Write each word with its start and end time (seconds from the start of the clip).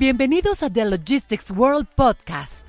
Bienvenidos 0.00 0.62
a 0.62 0.72
The 0.72 0.86
Logistics 0.86 1.50
World 1.50 1.86
Podcast, 1.94 2.64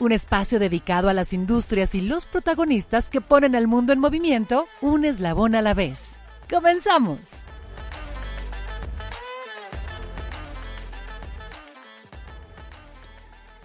un 0.00 0.12
espacio 0.12 0.58
dedicado 0.58 1.10
a 1.10 1.12
las 1.12 1.34
industrias 1.34 1.94
y 1.94 2.00
los 2.00 2.24
protagonistas 2.24 3.10
que 3.10 3.20
ponen 3.20 3.54
al 3.54 3.66
mundo 3.66 3.92
en 3.92 3.98
movimiento 3.98 4.66
un 4.80 5.04
eslabón 5.04 5.54
a 5.54 5.60
la 5.60 5.74
vez. 5.74 6.16
¡Comenzamos! 6.48 7.42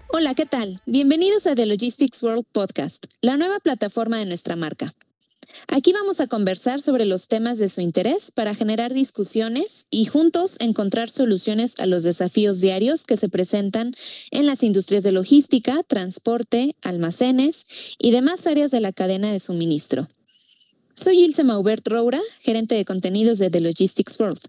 Hola, 0.08 0.34
¿qué 0.34 0.44
tal? 0.44 0.76
Bienvenidos 0.84 1.46
a 1.46 1.54
The 1.54 1.64
Logistics 1.64 2.22
World 2.22 2.44
Podcast, 2.52 3.06
la 3.22 3.38
nueva 3.38 3.60
plataforma 3.60 4.18
de 4.18 4.26
nuestra 4.26 4.56
marca. 4.56 4.92
Aquí 5.68 5.92
vamos 5.92 6.20
a 6.20 6.26
conversar 6.26 6.82
sobre 6.82 7.04
los 7.04 7.28
temas 7.28 7.58
de 7.58 7.68
su 7.68 7.80
interés 7.80 8.30
para 8.30 8.54
generar 8.54 8.92
discusiones 8.92 9.86
y 9.90 10.06
juntos 10.06 10.56
encontrar 10.60 11.10
soluciones 11.10 11.78
a 11.78 11.86
los 11.86 12.02
desafíos 12.02 12.60
diarios 12.60 13.04
que 13.04 13.16
se 13.16 13.28
presentan 13.28 13.92
en 14.30 14.46
las 14.46 14.62
industrias 14.62 15.02
de 15.02 15.12
logística, 15.12 15.82
transporte, 15.84 16.76
almacenes 16.82 17.66
y 17.98 18.10
demás 18.10 18.46
áreas 18.46 18.70
de 18.70 18.80
la 18.80 18.92
cadena 18.92 19.32
de 19.32 19.40
suministro. 19.40 20.08
Soy 20.94 21.20
Ilse 21.20 21.44
Maubert 21.44 21.86
Roura, 21.88 22.20
gerente 22.40 22.74
de 22.74 22.84
contenidos 22.84 23.38
de 23.38 23.50
The 23.50 23.60
Logistics 23.60 24.18
World. 24.20 24.40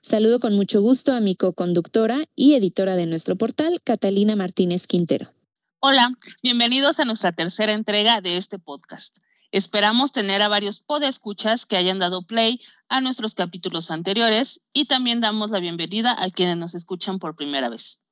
Saludo 0.00 0.40
con 0.40 0.54
mucho 0.54 0.80
gusto 0.80 1.12
a 1.12 1.20
mi 1.20 1.36
co-conductora 1.36 2.24
y 2.34 2.54
editora 2.54 2.96
de 2.96 3.06
nuestro 3.06 3.36
portal, 3.36 3.80
Catalina 3.82 4.36
Martínez 4.36 4.86
Quintero. 4.86 5.32
Hola, 5.80 6.12
bienvenidos 6.42 6.98
a 6.98 7.04
nuestra 7.04 7.32
tercera 7.32 7.72
entrega 7.72 8.20
de 8.20 8.36
este 8.36 8.58
podcast. 8.58 9.18
Esperamos 9.52 10.12
tener 10.12 10.42
a 10.42 10.48
varios 10.48 10.80
podescuchas 10.80 11.66
que 11.66 11.76
hayan 11.76 11.98
dado 11.98 12.26
play 12.26 12.60
a 12.88 13.00
nuestros 13.00 13.34
capítulos 13.34 13.90
anteriores 13.90 14.62
y 14.72 14.86
también 14.86 15.20
damos 15.20 15.50
la 15.50 15.60
bienvenida 15.60 16.14
a 16.18 16.30
quienes 16.30 16.56
nos 16.56 16.74
escuchan 16.74 17.18
por 17.18 17.36
primera 17.36 17.68
vez. 17.68 18.02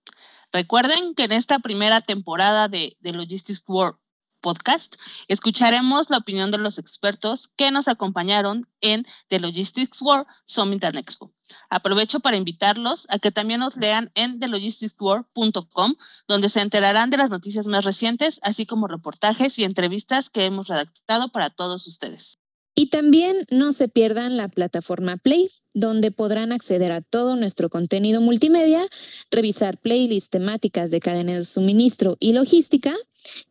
Recuerden 0.52 1.14
que 1.14 1.24
en 1.24 1.32
esta 1.32 1.58
primera 1.58 2.00
temporada 2.00 2.68
de, 2.68 2.96
de 3.00 3.12
Logistics 3.12 3.64
World 3.66 3.98
podcast, 4.44 4.96
escucharemos 5.26 6.10
la 6.10 6.18
opinión 6.18 6.50
de 6.50 6.58
los 6.58 6.78
expertos 6.78 7.48
que 7.48 7.70
nos 7.70 7.88
acompañaron 7.88 8.68
en 8.82 9.06
The 9.28 9.40
Logistics 9.40 10.02
World 10.02 10.26
Summit 10.44 10.84
and 10.84 10.98
Expo. 10.98 11.32
Aprovecho 11.70 12.20
para 12.20 12.36
invitarlos 12.36 13.06
a 13.08 13.18
que 13.18 13.32
también 13.32 13.60
nos 13.60 13.78
lean 13.78 14.10
en 14.14 14.38
thelogisticsworld.com, 14.40 15.94
donde 16.28 16.50
se 16.50 16.60
enterarán 16.60 17.08
de 17.08 17.16
las 17.16 17.30
noticias 17.30 17.66
más 17.66 17.86
recientes, 17.86 18.38
así 18.42 18.66
como 18.66 18.86
reportajes 18.86 19.58
y 19.58 19.64
entrevistas 19.64 20.28
que 20.28 20.44
hemos 20.44 20.68
redactado 20.68 21.32
para 21.32 21.48
todos 21.48 21.86
ustedes. 21.86 22.34
Y 22.76 22.88
también 22.90 23.46
no 23.50 23.72
se 23.72 23.88
pierdan 23.88 24.36
la 24.36 24.48
plataforma 24.48 25.16
Play, 25.16 25.48
donde 25.72 26.10
podrán 26.10 26.52
acceder 26.52 26.92
a 26.92 27.00
todo 27.00 27.36
nuestro 27.36 27.70
contenido 27.70 28.20
multimedia, 28.20 28.86
revisar 29.30 29.78
playlists 29.78 30.30
temáticas 30.30 30.90
de 30.90 31.00
cadenas 31.00 31.38
de 31.38 31.44
suministro 31.44 32.16
y 32.18 32.32
logística 32.32 32.94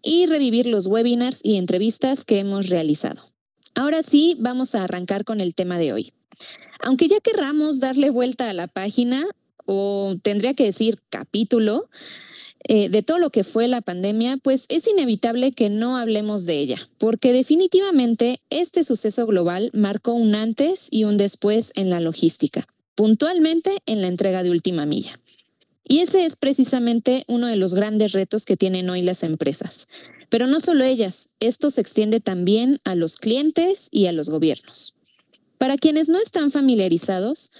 y 0.01 0.25
revivir 0.25 0.65
los 0.65 0.87
webinars 0.87 1.39
y 1.43 1.57
entrevistas 1.57 2.25
que 2.25 2.39
hemos 2.39 2.69
realizado. 2.69 3.29
Ahora 3.75 4.03
sí, 4.03 4.35
vamos 4.39 4.75
a 4.75 4.83
arrancar 4.83 5.25
con 5.25 5.41
el 5.41 5.55
tema 5.55 5.77
de 5.77 5.93
hoy. 5.93 6.13
Aunque 6.79 7.07
ya 7.07 7.19
querramos 7.19 7.79
darle 7.79 8.09
vuelta 8.09 8.49
a 8.49 8.53
la 8.53 8.67
página, 8.67 9.25
o 9.65 10.15
tendría 10.21 10.53
que 10.53 10.65
decir 10.65 10.99
capítulo, 11.09 11.89
eh, 12.67 12.89
de 12.89 13.03
todo 13.03 13.19
lo 13.19 13.29
que 13.29 13.43
fue 13.43 13.67
la 13.67 13.81
pandemia, 13.81 14.37
pues 14.37 14.65
es 14.69 14.87
inevitable 14.87 15.51
que 15.51 15.69
no 15.69 15.97
hablemos 15.97 16.45
de 16.45 16.59
ella, 16.59 16.77
porque 16.97 17.33
definitivamente 17.33 18.39
este 18.49 18.85
suceso 18.85 19.25
global 19.25 19.69
marcó 19.73 20.13
un 20.13 20.33
antes 20.33 20.87
y 20.89 21.03
un 21.03 21.17
después 21.17 21.73
en 21.75 21.89
la 21.89 21.99
logística, 21.99 22.65
puntualmente 22.95 23.77
en 23.85 24.01
la 24.01 24.07
entrega 24.07 24.43
de 24.43 24.51
última 24.51 24.85
milla. 24.85 25.19
Y 25.83 25.99
ese 25.99 26.25
es 26.25 26.35
precisamente 26.35 27.25
uno 27.27 27.47
de 27.47 27.55
los 27.55 27.73
grandes 27.73 28.13
retos 28.13 28.45
que 28.45 28.57
tienen 28.57 28.89
hoy 28.89 29.01
las 29.01 29.23
empresas. 29.23 29.87
Pero 30.29 30.47
no 30.47 30.59
solo 30.59 30.83
ellas, 30.83 31.29
esto 31.39 31.69
se 31.69 31.81
extiende 31.81 32.19
también 32.19 32.79
a 32.85 32.95
los 32.95 33.17
clientes 33.17 33.89
y 33.91 34.07
a 34.07 34.11
los 34.11 34.29
gobiernos. 34.29 34.95
Para 35.57 35.77
quienes 35.77 36.09
no 36.09 36.19
están 36.19 36.51
familiarizados, 36.51 37.51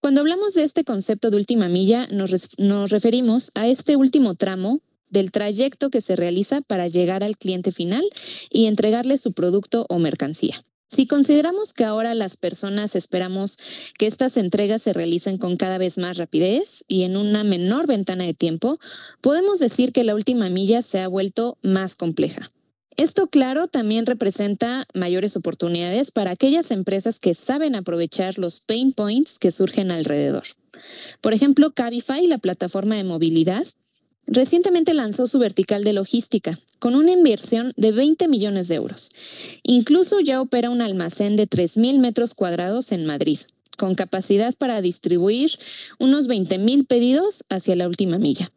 cuando 0.00 0.20
hablamos 0.20 0.54
de 0.54 0.64
este 0.64 0.84
concepto 0.84 1.30
de 1.30 1.36
última 1.36 1.68
milla, 1.68 2.08
nos, 2.10 2.90
referimos 2.90 3.52
a 3.54 3.68
este 3.68 3.94
último 3.94 4.34
tramo 4.34 4.80
del 5.10 5.30
trayecto 5.30 5.90
que 5.90 6.00
se 6.00 6.16
realiza 6.16 6.60
para 6.60 6.88
llegar 6.88 7.22
al 7.22 7.36
cliente 7.36 7.70
final 7.70 8.02
y 8.50 8.66
entregarle 8.66 9.16
su 9.16 9.32
producto 9.32 9.86
o 9.88 9.98
mercancía. 9.98 10.64
Si 10.92 11.06
consideramos 11.06 11.72
que 11.72 11.84
ahora 11.84 12.12
las 12.12 12.36
personas 12.36 12.94
esperamos 12.96 13.56
que 13.98 14.06
estas 14.06 14.36
entregas 14.36 14.82
se 14.82 14.92
realicen 14.92 15.38
con 15.38 15.56
cada 15.56 15.78
vez 15.78 15.96
más 15.96 16.18
rapidez 16.18 16.84
y 16.86 17.04
en 17.04 17.16
una 17.16 17.44
menor 17.44 17.86
ventana 17.86 18.24
de 18.24 18.34
tiempo, 18.34 18.78
podemos 19.22 19.58
decir 19.58 19.92
que 19.92 20.04
la 20.04 20.14
última 20.14 20.50
milla 20.50 20.82
se 20.82 21.00
ha 21.00 21.08
vuelto 21.08 21.56
más 21.62 21.96
compleja. 21.96 22.50
Esto, 22.98 23.28
claro, 23.28 23.68
también 23.68 24.04
representa 24.04 24.86
mayores 24.92 25.34
oportunidades 25.34 26.10
para 26.10 26.32
aquellas 26.32 26.70
empresas 26.70 27.20
que 27.20 27.32
saben 27.32 27.74
aprovechar 27.74 28.38
los 28.38 28.60
pain 28.60 28.92
points 28.92 29.38
que 29.38 29.50
surgen 29.50 29.90
alrededor. 29.90 30.44
Por 31.22 31.32
ejemplo, 31.32 31.72
Cabify, 31.72 32.26
la 32.26 32.36
plataforma 32.36 32.96
de 32.96 33.04
movilidad, 33.04 33.66
recientemente 34.26 34.92
lanzó 34.92 35.26
su 35.26 35.38
vertical 35.38 35.84
de 35.84 35.94
logística 35.94 36.58
con 36.82 36.96
una 36.96 37.12
inversión 37.12 37.72
de 37.76 37.92
20 37.92 38.26
millones 38.26 38.66
de 38.66 38.74
euros. 38.74 39.12
Incluso 39.62 40.18
ya 40.18 40.40
opera 40.40 40.68
un 40.68 40.80
almacén 40.80 41.36
de 41.36 41.48
3.000 41.48 42.00
metros 42.00 42.34
cuadrados 42.34 42.90
en 42.90 43.06
Madrid, 43.06 43.38
con 43.78 43.94
capacidad 43.94 44.52
para 44.52 44.82
distribuir 44.82 45.52
unos 46.00 46.26
20.000 46.26 46.88
pedidos 46.88 47.44
hacia 47.48 47.76
la 47.76 47.86
última 47.86 48.18
milla. 48.18 48.48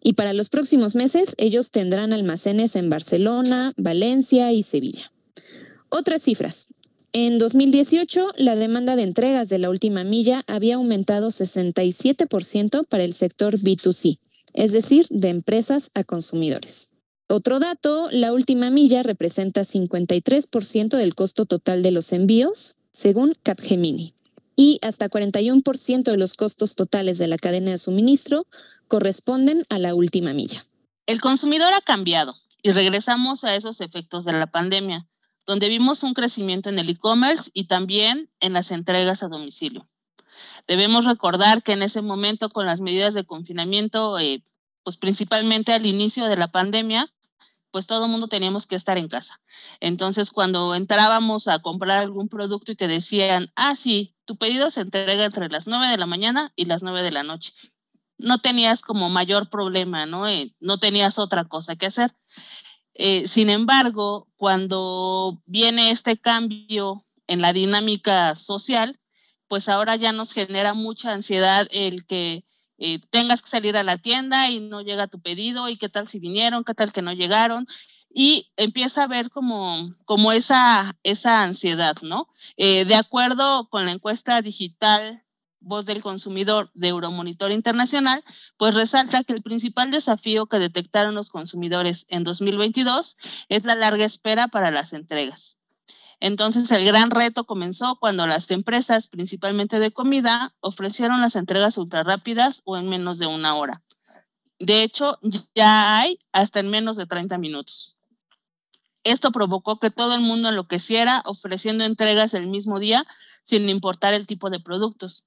Y 0.00 0.12
para 0.12 0.32
los 0.32 0.48
próximos 0.48 0.94
meses 0.94 1.34
ellos 1.38 1.72
tendrán 1.72 2.12
almacenes 2.12 2.76
en 2.76 2.88
Barcelona, 2.88 3.72
Valencia 3.76 4.52
y 4.52 4.62
Sevilla. 4.62 5.10
Otras 5.88 6.22
cifras. 6.22 6.68
En 7.12 7.36
2018, 7.38 8.34
la 8.36 8.54
demanda 8.54 8.94
de 8.94 9.02
entregas 9.02 9.48
de 9.48 9.58
la 9.58 9.70
última 9.70 10.04
milla 10.04 10.44
había 10.46 10.76
aumentado 10.76 11.30
67% 11.32 12.86
para 12.86 13.02
el 13.02 13.12
sector 13.12 13.58
B2C, 13.58 14.20
es 14.54 14.70
decir, 14.70 15.06
de 15.10 15.30
empresas 15.30 15.90
a 15.94 16.04
consumidores. 16.04 16.92
Otro 17.28 17.58
dato, 17.58 18.08
la 18.12 18.32
última 18.32 18.70
milla 18.70 19.02
representa 19.02 19.62
53% 19.62 20.96
del 20.96 21.14
costo 21.16 21.44
total 21.44 21.82
de 21.82 21.90
los 21.90 22.12
envíos, 22.12 22.76
según 22.92 23.34
Capgemini, 23.42 24.14
y 24.54 24.78
hasta 24.80 25.08
41% 25.08 26.04
de 26.04 26.16
los 26.16 26.34
costos 26.34 26.76
totales 26.76 27.18
de 27.18 27.26
la 27.26 27.36
cadena 27.36 27.72
de 27.72 27.78
suministro 27.78 28.46
corresponden 28.86 29.64
a 29.70 29.80
la 29.80 29.94
última 29.96 30.32
milla. 30.32 30.62
El 31.06 31.20
consumidor 31.20 31.74
ha 31.74 31.80
cambiado 31.80 32.36
y 32.62 32.70
regresamos 32.70 33.42
a 33.42 33.56
esos 33.56 33.80
efectos 33.80 34.24
de 34.24 34.32
la 34.32 34.46
pandemia, 34.46 35.08
donde 35.46 35.68
vimos 35.68 36.04
un 36.04 36.14
crecimiento 36.14 36.68
en 36.68 36.78
el 36.78 36.90
e-commerce 36.90 37.50
y 37.54 37.64
también 37.64 38.30
en 38.38 38.52
las 38.52 38.70
entregas 38.70 39.24
a 39.24 39.28
domicilio. 39.28 39.88
Debemos 40.68 41.04
recordar 41.04 41.62
que 41.62 41.72
en 41.72 41.82
ese 41.82 42.02
momento, 42.02 42.50
con 42.50 42.66
las 42.66 42.80
medidas 42.80 43.14
de 43.14 43.24
confinamiento, 43.24 44.18
eh, 44.18 44.44
pues 44.84 44.96
principalmente 44.96 45.72
al 45.72 45.86
inicio 45.86 46.26
de 46.26 46.36
la 46.36 46.52
pandemia, 46.52 47.12
pues 47.76 47.86
todo 47.86 48.06
el 48.06 48.10
mundo 48.10 48.26
teníamos 48.26 48.66
que 48.66 48.74
estar 48.74 48.96
en 48.96 49.06
casa. 49.06 49.38
Entonces, 49.80 50.30
cuando 50.30 50.74
entrábamos 50.74 51.46
a 51.46 51.58
comprar 51.58 51.98
algún 51.98 52.26
producto 52.30 52.72
y 52.72 52.74
te 52.74 52.88
decían, 52.88 53.52
ah, 53.54 53.76
sí, 53.76 54.14
tu 54.24 54.38
pedido 54.38 54.70
se 54.70 54.80
entrega 54.80 55.26
entre 55.26 55.50
las 55.50 55.66
9 55.66 55.88
de 55.88 55.98
la 55.98 56.06
mañana 56.06 56.54
y 56.56 56.64
las 56.64 56.82
9 56.82 57.02
de 57.02 57.10
la 57.10 57.22
noche 57.22 57.52
no 58.16 58.38
tenías 58.38 58.80
como 58.80 59.10
mayor 59.10 59.50
problema, 59.50 60.06
¿no? 60.06 60.26
Eh, 60.26 60.54
no 60.58 60.78
tenías 60.78 61.18
otra 61.18 61.44
cosa 61.44 61.76
que 61.76 61.84
hacer. 61.84 62.14
Eh, 62.94 63.28
sin 63.28 63.50
embargo, 63.50 64.26
cuando 64.36 65.42
viene 65.44 65.90
este 65.90 66.16
cambio 66.16 67.04
en 67.26 67.42
la 67.42 67.52
dinámica 67.52 68.36
social, 68.36 68.98
pues 69.48 69.68
ahora 69.68 69.96
ya 69.96 70.12
nos 70.12 70.32
genera 70.32 70.72
mucha 70.72 71.12
ansiedad 71.12 71.68
el 71.72 72.06
que 72.06 72.46
eh, 72.78 73.00
tengas 73.10 73.42
que 73.42 73.50
salir 73.50 73.76
a 73.76 73.82
la 73.82 73.96
tienda 73.96 74.50
y 74.50 74.60
no 74.60 74.82
llega 74.82 75.06
tu 75.08 75.20
pedido 75.20 75.68
y 75.68 75.78
qué 75.78 75.88
tal 75.88 76.08
si 76.08 76.18
vinieron, 76.18 76.64
qué 76.64 76.74
tal 76.74 76.92
que 76.92 77.02
no 77.02 77.12
llegaron. 77.12 77.66
Y 78.12 78.50
empieza 78.56 79.04
a 79.04 79.08
ver 79.08 79.30
como, 79.30 79.94
como 80.06 80.32
esa, 80.32 80.96
esa 81.02 81.42
ansiedad, 81.42 81.96
¿no? 82.00 82.28
de 82.56 82.94
acuerdo 82.94 83.68
con 83.68 83.84
la 83.84 83.92
encuesta 83.92 84.40
digital 84.40 85.26
Voz 85.66 85.84
del 85.84 86.02
Consumidor 86.02 86.70
de 86.74 86.88
Euromonitor 86.88 87.50
Internacional, 87.50 88.22
pues 88.56 88.74
resalta 88.74 89.24
que 89.24 89.32
el 89.32 89.42
principal 89.42 89.90
desafío 89.90 90.46
que 90.46 90.60
detectaron 90.60 91.14
los 91.14 91.28
consumidores 91.28 92.06
en 92.08 92.22
2022 92.22 93.16
es 93.48 93.64
la 93.64 93.74
larga 93.74 94.04
espera 94.04 94.46
para 94.48 94.70
las 94.70 94.92
entregas. 94.92 95.58
Entonces, 96.20 96.70
el 96.70 96.84
gran 96.84 97.10
reto 97.10 97.44
comenzó 97.44 97.96
cuando 97.96 98.26
las 98.26 98.50
empresas, 98.50 99.06
principalmente 99.06 99.78
de 99.78 99.90
comida, 99.90 100.54
ofrecieron 100.60 101.20
las 101.20 101.36
entregas 101.36 101.76
ultra 101.78 102.02
rápidas 102.02 102.62
o 102.64 102.76
en 102.76 102.88
menos 102.88 103.18
de 103.18 103.26
una 103.26 103.54
hora. 103.54 103.82
De 104.58 104.82
hecho, 104.82 105.18
ya 105.54 105.98
hay 105.98 106.18
hasta 106.32 106.60
en 106.60 106.70
menos 106.70 106.96
de 106.96 107.06
30 107.06 107.36
minutos. 107.38 107.96
Esto 109.04 109.30
provocó 109.30 109.78
que 109.78 109.90
todo 109.90 110.14
el 110.14 110.22
mundo 110.22 110.48
enloqueciera 110.48 111.22
ofreciendo 111.26 111.84
entregas 111.84 112.34
el 112.34 112.48
mismo 112.48 112.80
día 112.80 113.06
sin 113.44 113.68
importar 113.68 114.14
el 114.14 114.26
tipo 114.26 114.50
de 114.50 114.58
productos. 114.58 115.24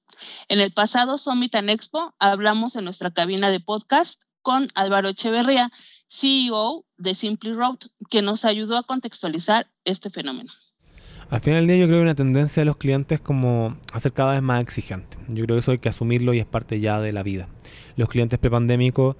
En 0.48 0.60
el 0.60 0.70
pasado 0.70 1.16
Summit 1.16 1.54
and 1.54 1.70
Expo 1.70 2.14
hablamos 2.18 2.76
en 2.76 2.84
nuestra 2.84 3.10
cabina 3.10 3.50
de 3.50 3.60
podcast 3.60 4.24
con 4.42 4.68
Álvaro 4.74 5.08
Echeverría, 5.08 5.72
CEO 6.08 6.84
de 6.98 7.14
Simply 7.14 7.54
Route, 7.54 7.86
que 8.10 8.20
nos 8.20 8.44
ayudó 8.44 8.76
a 8.76 8.82
contextualizar 8.82 9.70
este 9.84 10.10
fenómeno. 10.10 10.52
Al 11.30 11.40
final 11.40 11.60
del 11.60 11.68
día 11.68 11.76
yo 11.76 11.86
creo 11.86 11.98
que 11.98 12.02
una 12.02 12.14
tendencia 12.16 12.60
de 12.60 12.64
los 12.64 12.76
clientes 12.76 13.20
como 13.20 13.76
a 13.92 14.00
ser 14.00 14.12
cada 14.12 14.32
vez 14.32 14.42
más 14.42 14.60
exigente. 14.60 15.16
Yo 15.28 15.44
creo 15.44 15.56
que 15.56 15.60
eso 15.60 15.70
hay 15.70 15.78
que 15.78 15.88
asumirlo 15.88 16.34
y 16.34 16.40
es 16.40 16.46
parte 16.46 16.80
ya 16.80 17.00
de 17.00 17.12
la 17.12 17.22
vida. 17.22 17.46
Los 17.96 18.08
clientes 18.08 18.38
prepandémicos 18.38 19.14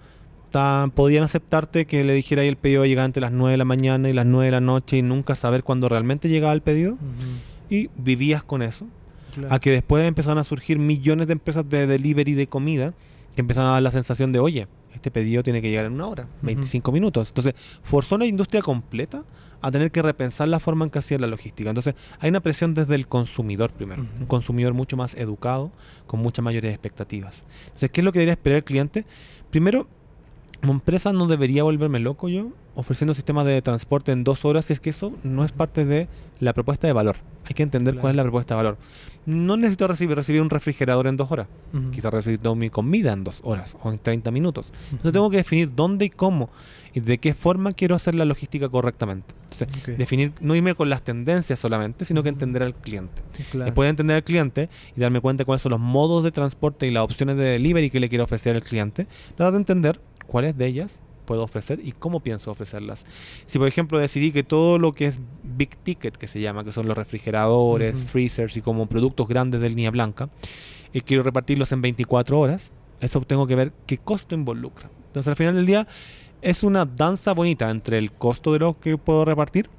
podían 0.95 1.23
aceptarte 1.23 1.87
que 1.87 2.03
le 2.03 2.13
dijera 2.13 2.43
ahí 2.43 2.49
el 2.49 2.57
pedido 2.57 2.85
llegaba 2.85 3.07
entre 3.07 3.21
las 3.21 3.31
9 3.31 3.53
de 3.53 3.59
la 3.59 3.65
mañana 3.65 4.11
y 4.11 4.13
las 4.13 4.27
9 4.27 4.47
de 4.47 4.51
la 4.51 4.61
noche 4.61 4.97
y 4.97 5.03
nunca 5.03 5.37
saber 5.37 5.63
cuándo 5.63 5.89
realmente 5.89 6.29
llegaba 6.29 6.53
el 6.53 6.63
pedido. 6.63 6.99
Y 7.69 7.89
vivías 7.97 8.43
con 8.43 8.63
eso. 8.63 8.87
A 9.49 9.61
que 9.61 9.71
después 9.71 10.05
empezaron 10.05 10.39
a 10.39 10.45
surgir 10.45 10.81
millones 10.81 11.29
de 11.29 11.35
empresas 11.35 11.69
de 11.69 11.87
delivery 11.87 12.35
de 12.35 12.49
comida 12.49 12.93
que 13.37 13.43
empezaron 13.43 13.71
a 13.71 13.75
dar 13.75 13.83
la 13.83 13.93
sensación 13.93 14.33
de, 14.33 14.41
oye, 14.41 14.67
este 14.95 15.11
pedido 15.11 15.43
tiene 15.43 15.63
que 15.63 15.69
llegar 15.71 15.87
en 15.87 15.93
una 15.93 16.07
hora, 16.07 16.27
25 16.43 16.93
minutos. 16.93 17.29
Entonces, 17.29 17.55
forzó 17.83 18.17
a 18.17 18.19
la 18.19 18.27
industria 18.27 18.63
completa 18.63 19.25
a 19.63 19.71
tener 19.71 19.91
que 19.91 20.03
repensar 20.03 20.49
la 20.49 20.59
forma 20.59 20.85
en 20.85 20.91
que 20.91 20.99
hacía 20.99 21.19
la 21.19 21.27
logística. 21.27 21.71
Entonces, 21.71 21.95
hay 22.19 22.31
una 22.31 22.41
presión 22.41 22.75
desde 22.75 22.95
el 22.95 23.07
consumidor 23.07 23.71
primero, 23.71 24.07
un 24.19 24.27
consumidor 24.27 24.75
mucho 24.75 24.97
más 24.97 25.15
educado, 25.15 25.71
con 26.07 26.21
muchas 26.21 26.45
mayores 26.45 26.73
expectativas. 26.73 27.45
Entonces, 27.67 27.91
¿qué 27.91 28.01
es 28.01 28.05
lo 28.05 28.13
que 28.13 28.21
debería 28.21 28.35
esperar 28.35 28.59
el 28.59 28.65
cliente? 28.65 29.05
Primero, 29.51 29.87
como 30.61 30.73
empresa 30.73 31.13
no 31.13 31.27
debería 31.27 31.63
volverme 31.63 31.99
loco 31.99 32.29
yo 32.29 32.53
ofreciendo 32.75 33.15
sistemas 33.15 33.47
de 33.47 33.61
transporte 33.63 34.13
en 34.13 34.25
dos 34.25 34.45
horas 34.45 34.65
si 34.67 34.73
es 34.73 34.81
que 34.81 34.91
eso 34.91 35.13
no 35.23 35.45
es 35.45 35.53
parte 35.53 35.85
de 35.85 36.09
la 36.39 36.53
propuesta 36.53 36.87
de 36.87 36.93
valor. 36.93 37.17
Hay 37.47 37.55
que 37.55 37.63
entender 37.63 37.97
cuál 37.97 38.13
es 38.13 38.17
la 38.17 38.23
propuesta 38.23 38.55
de 38.55 38.57
valor. 38.59 38.79
No 39.27 39.57
necesito 39.57 39.89
recibir, 39.89 40.17
recibir 40.17 40.41
un 40.41 40.51
refrigerador 40.51 41.07
en 41.07 41.17
dos 41.17 41.31
horas. 41.33 41.49
Quizás 41.93 42.13
recibir 42.13 42.41
mi 42.55 42.71
comida 42.71 43.13
en 43.13 43.25
dos 43.25 43.41
horas 43.43 43.77
o 43.83 43.91
en 43.91 43.99
30 43.99 44.31
minutos. 44.31 44.73
Entonces 44.93 45.13
tengo 45.13 45.31
que 45.31 45.39
definir 45.39 45.75
dónde 45.75 46.05
y 46.07 46.11
cómo 46.11 46.49
y 46.95 47.01
de 47.01 47.19
qué 47.19 47.35
forma 47.35 47.73
quiero 47.73 47.95
hacer 47.95 48.15
la 48.15 48.25
logística 48.25 48.69
correctamente. 48.69 49.35
Entonces, 49.51 49.99
definir, 49.99 50.33
no 50.41 50.55
irme 50.55 50.75
con 50.75 50.89
las 50.91 51.03
tendencias 51.03 51.59
solamente, 51.59 52.05
sino 52.05 52.23
que 52.23 52.29
entender 52.29 52.63
al 52.63 52.75
cliente. 52.75 53.23
Después 53.53 53.87
de 53.87 53.91
entender 53.91 54.17
al 54.17 54.25
cliente 54.25 54.69
y 54.97 55.01
darme 55.01 55.21
cuenta 55.21 55.43
de 55.43 55.45
cuáles 55.45 55.63
son 55.63 55.71
los 55.71 55.81
modos 55.81 56.23
de 56.23 56.31
transporte 56.31 56.87
y 56.87 56.91
las 56.91 57.03
opciones 57.03 57.37
de 57.37 57.45
delivery 57.45 57.91
que 57.91 58.01
le 58.01 58.09
quiero 58.09 58.25
ofrecer 58.25 58.55
al 58.55 58.63
cliente, 58.63 59.07
nada 59.39 59.51
de 59.51 59.59
entender 59.59 60.01
cuáles 60.27 60.57
de 60.57 60.67
ellas 60.67 61.01
puedo 61.31 61.45
ofrecer 61.45 61.79
y 61.85 61.93
cómo 61.93 62.19
pienso 62.19 62.51
ofrecerlas. 62.51 63.07
Si 63.47 63.57
por 63.57 63.69
ejemplo 63.69 64.01
decidí 64.01 64.33
que 64.33 64.43
todo 64.43 64.81
lo 64.81 64.93
que 64.93 65.07
es 65.07 65.21
big 65.45 65.77
ticket, 65.77 66.17
que 66.17 66.27
se 66.27 66.41
llama, 66.41 66.65
que 66.65 66.73
son 66.73 66.89
los 66.89 66.99
refrigeradores, 66.99 68.05
freezers 68.05 68.57
y 68.57 68.63
como 68.63 68.87
productos 68.87 69.29
grandes 69.29 69.61
de 69.61 69.69
línea 69.69 69.93
blanca, 69.93 70.29
y 70.93 70.99
eh, 70.99 71.03
quiero 71.03 71.23
repartirlos 71.23 71.71
en 71.71 71.83
24 71.83 72.37
horas, 72.37 72.73
eso 73.01 73.21
tengo 73.21 73.47
que 73.47 73.55
ver 73.55 73.73
qué 73.87 73.99
costo 73.99 74.35
involucra. 74.35 74.91
Entonces 75.07 75.29
al 75.29 75.37
final 75.37 75.55
del 75.55 75.67
día 75.67 75.87
es 76.43 76.65
una 76.65 76.85
danza 76.85 77.33
bonita 77.33 77.71
entre 77.71 77.99
el 77.99 78.11
costo 78.11 78.53
de 78.53 78.59
lo 78.59 78.81
que 78.81 78.99
puedo 78.99 79.25
repartir 79.25 79.71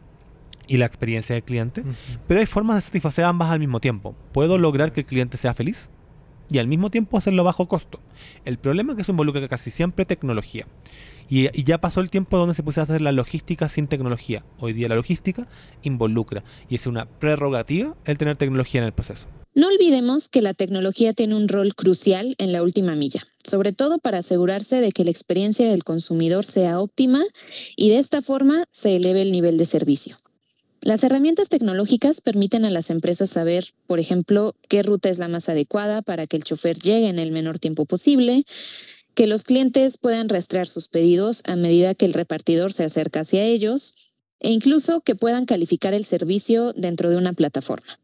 y 0.68 0.78
la 0.78 0.86
experiencia 0.86 1.36
del 1.36 1.44
cliente, 1.44 1.84
pero 2.30 2.40
hay 2.40 2.46
formas 2.46 2.78
de 2.78 2.82
satisfacer 2.84 3.26
ambas 3.26 3.52
al 3.52 3.60
mismo 3.60 3.82
tiempo. 3.82 4.16
Puedo 4.32 4.58
lograr 4.58 4.94
que 4.94 5.02
el 5.02 5.06
cliente 5.06 5.36
sea 5.36 5.54
feliz 5.54 5.90
y 6.52 6.60
al 6.60 6.68
mismo 6.68 6.92
tiempo 6.92 7.18
hacerlo 7.18 7.44
bajo 7.44 7.68
costo. 7.68 8.00
El 8.44 8.58
problema 8.58 8.92
es 8.92 8.98
que 8.98 9.02
eso 9.04 9.12
involucra 9.12 9.48
casi 9.48 9.72
siempre 9.72 10.06
tecnología. 10.06 10.68
Y, 11.30 11.50
ya 11.64 11.80
pasó 11.80 12.02
el 12.02 12.10
tiempo 12.10 12.38
donde 12.38 12.54
se 12.56 12.62
pusiera 12.62 12.84
a 12.84 12.84
hacer 12.84 13.02
la 13.02 13.14
logística 13.14 13.70
sin 13.70 13.88
tecnología. 13.88 14.44
Hoy 14.60 14.74
día 14.74 14.90
la 14.90 14.96
logística 14.96 15.48
involucra 15.82 16.44
y 16.70 16.76
es 16.76 16.88
una 16.88 17.06
prerrogativa 17.06 17.96
el 18.06 18.18
tener 18.18 18.36
tecnología 18.36 18.82
en 18.82 18.88
el 18.88 18.92
proceso. 18.92 19.28
No 19.54 19.68
olvidemos 19.68 20.30
que 20.30 20.42
la 20.42 20.54
tecnología 20.54 21.14
tiene 21.14 21.36
un 21.36 21.48
rol 21.48 21.74
crucial 21.74 22.36
en 22.38 22.52
la 22.52 22.64
última 22.64 22.96
milla, 22.96 23.24
sobre 23.44 23.72
todo 23.74 23.98
para 23.98 24.20
asegurarse 24.20 24.82
de 24.82 24.92
que 24.92 25.06
la 25.06 25.12
experiencia 25.12 25.70
del 25.70 25.84
consumidor 25.84 26.46
sea 26.46 26.80
óptima 26.80 27.22
y 27.76 27.90
de 27.90 28.00
esta 28.00 28.22
forma 28.22 28.66
se 28.72 28.96
eleve 28.96 29.22
el 29.22 29.32
nivel 29.32 29.58
de 29.58 29.66
servicio. 29.66 30.18
Las 30.84 31.04
herramientas 31.04 31.48
tecnológicas 31.48 32.22
permiten 32.22 32.66
a 32.66 32.72
las 32.72 32.90
empresas 32.90 33.30
saber, 33.30 33.66
por 33.86 34.00
ejemplo, 34.00 34.56
qué 34.68 34.82
ruta 34.82 35.10
es 35.10 35.20
la 35.20 35.28
más 35.28 35.48
adecuada 35.48 36.02
para 36.02 36.26
que 36.26 36.38
el 36.38 36.44
chofer 36.44 36.80
llegue 36.80 37.08
en 37.08 37.20
el 37.20 37.32
menor 37.32 37.60
tiempo 37.60 37.86
posible, 37.86 38.46
que 39.14 39.28
los 39.28 39.44
clientes 39.44 40.00
puedan 40.00 40.28
rastrear 40.28 40.68
sus 40.68 40.88
pedidos 40.88 41.44
a 41.46 41.56
medida 41.56 41.94
que 41.94 42.06
el 42.06 42.14
repartidor 42.14 42.74
se 42.74 42.84
acerca 42.84 43.20
hacia 43.20 43.44
ellos 43.44 43.96
e 44.40 44.50
incluso 44.50 45.02
que 45.02 45.14
puedan 45.14 45.46
calificar 45.46 45.94
el 45.94 46.04
servicio 46.04 46.74
dentro 46.74 47.12
de 47.12 47.18
una 47.18 47.34
plataforma. 47.34 48.00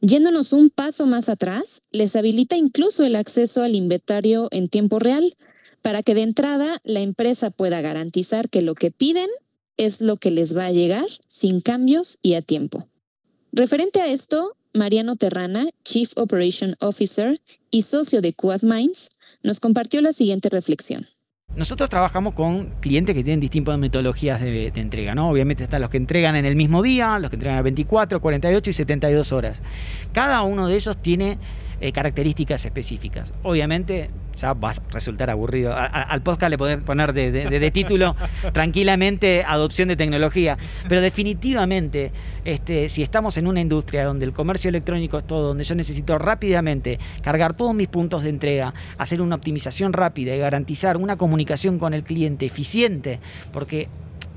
Yéndonos 0.00 0.52
un 0.52 0.70
paso 0.70 1.06
más 1.06 1.28
atrás, 1.28 1.82
les 1.92 2.16
habilita 2.16 2.56
incluso 2.56 3.04
el 3.04 3.14
acceso 3.14 3.62
al 3.62 3.76
inventario 3.76 4.48
en 4.50 4.68
tiempo 4.68 4.98
real 4.98 5.36
para 5.80 6.02
que 6.02 6.16
de 6.16 6.22
entrada 6.22 6.80
la 6.82 7.00
empresa 7.00 7.50
pueda 7.50 7.80
garantizar 7.80 8.48
que 8.48 8.62
lo 8.62 8.74
que 8.74 8.90
piden 8.90 9.28
es 9.76 10.00
lo 10.00 10.16
que 10.16 10.30
les 10.30 10.56
va 10.56 10.66
a 10.66 10.72
llegar 10.72 11.06
sin 11.28 11.60
cambios 11.60 12.18
y 12.22 12.34
a 12.34 12.42
tiempo. 12.42 12.88
Referente 13.52 14.00
a 14.00 14.06
esto, 14.08 14.56
Mariano 14.74 15.16
Terrana, 15.16 15.66
Chief 15.84 16.12
Operation 16.16 16.74
Officer 16.80 17.36
y 17.70 17.82
socio 17.82 18.20
de 18.20 18.32
Quad 18.32 18.62
Minds, 18.62 19.10
nos 19.42 19.58
compartió 19.58 20.00
la 20.00 20.12
siguiente 20.12 20.48
reflexión. 20.48 21.06
Nosotros 21.56 21.90
trabajamos 21.90 22.34
con 22.34 22.70
clientes 22.80 23.14
que 23.14 23.24
tienen 23.24 23.40
distintas 23.40 23.76
metodologías 23.76 24.40
de, 24.40 24.68
entrega, 24.76 25.16
¿no? 25.16 25.28
Obviamente 25.28 25.64
están 25.64 25.80
los 25.80 25.90
que 25.90 25.96
entregan 25.96 26.36
en 26.36 26.44
el 26.44 26.54
mismo 26.54 26.80
día, 26.80 27.18
los 27.18 27.28
que 27.28 27.36
entregan 27.36 27.58
a 27.58 27.62
24, 27.62 28.20
48 28.20 28.70
y 28.70 28.72
72 28.72 29.32
horas. 29.32 29.62
Cada 30.12 30.42
uno 30.42 30.68
de 30.68 30.76
ellos 30.76 30.96
tiene 31.02 31.38
eh, 31.80 31.92
características 31.92 32.64
específicas. 32.66 33.32
Obviamente, 33.42 34.10
ya 34.34 34.52
va 34.52 34.70
a 34.70 34.74
resultar 34.90 35.30
aburrido. 35.30 35.74
al 35.74 36.22
podcast 36.22 36.50
le 36.50 36.58
podés 36.58 36.82
poner 36.82 37.12
de, 37.12 37.70
título 37.70 38.16
tranquilamente 38.52 39.42
adopción 39.46 39.88
de 39.88 39.96
tecnología. 39.96 40.58
Pero 40.88 41.00
definitivamente, 41.00 42.12
este, 42.44 42.88
si 42.90 43.02
estamos 43.02 43.38
en 43.38 43.46
una 43.46 43.60
industria 43.60 44.04
donde 44.04 44.26
el 44.26 44.32
comercio 44.32 44.68
electrónico 44.68 45.18
es 45.18 45.26
todo, 45.26 45.48
donde 45.48 45.64
yo 45.64 45.74
necesito 45.74 46.18
rápidamente 46.18 46.98
cargar 47.22 47.54
todos 47.54 47.74
mis 47.74 47.88
puntos 47.88 48.24
de 48.24 48.30
entrega, 48.30 48.74
hacer 48.98 49.22
una 49.22 49.36
optimización 49.36 49.92
rápida 49.92 50.34
y 50.34 50.38
garantizar 50.38 50.96
una 50.96 51.16
comunicación 51.16 51.78
con 51.78 51.94
el 51.94 52.02
cliente 52.02 52.46
eficiente, 52.46 53.20
porque 53.52 53.88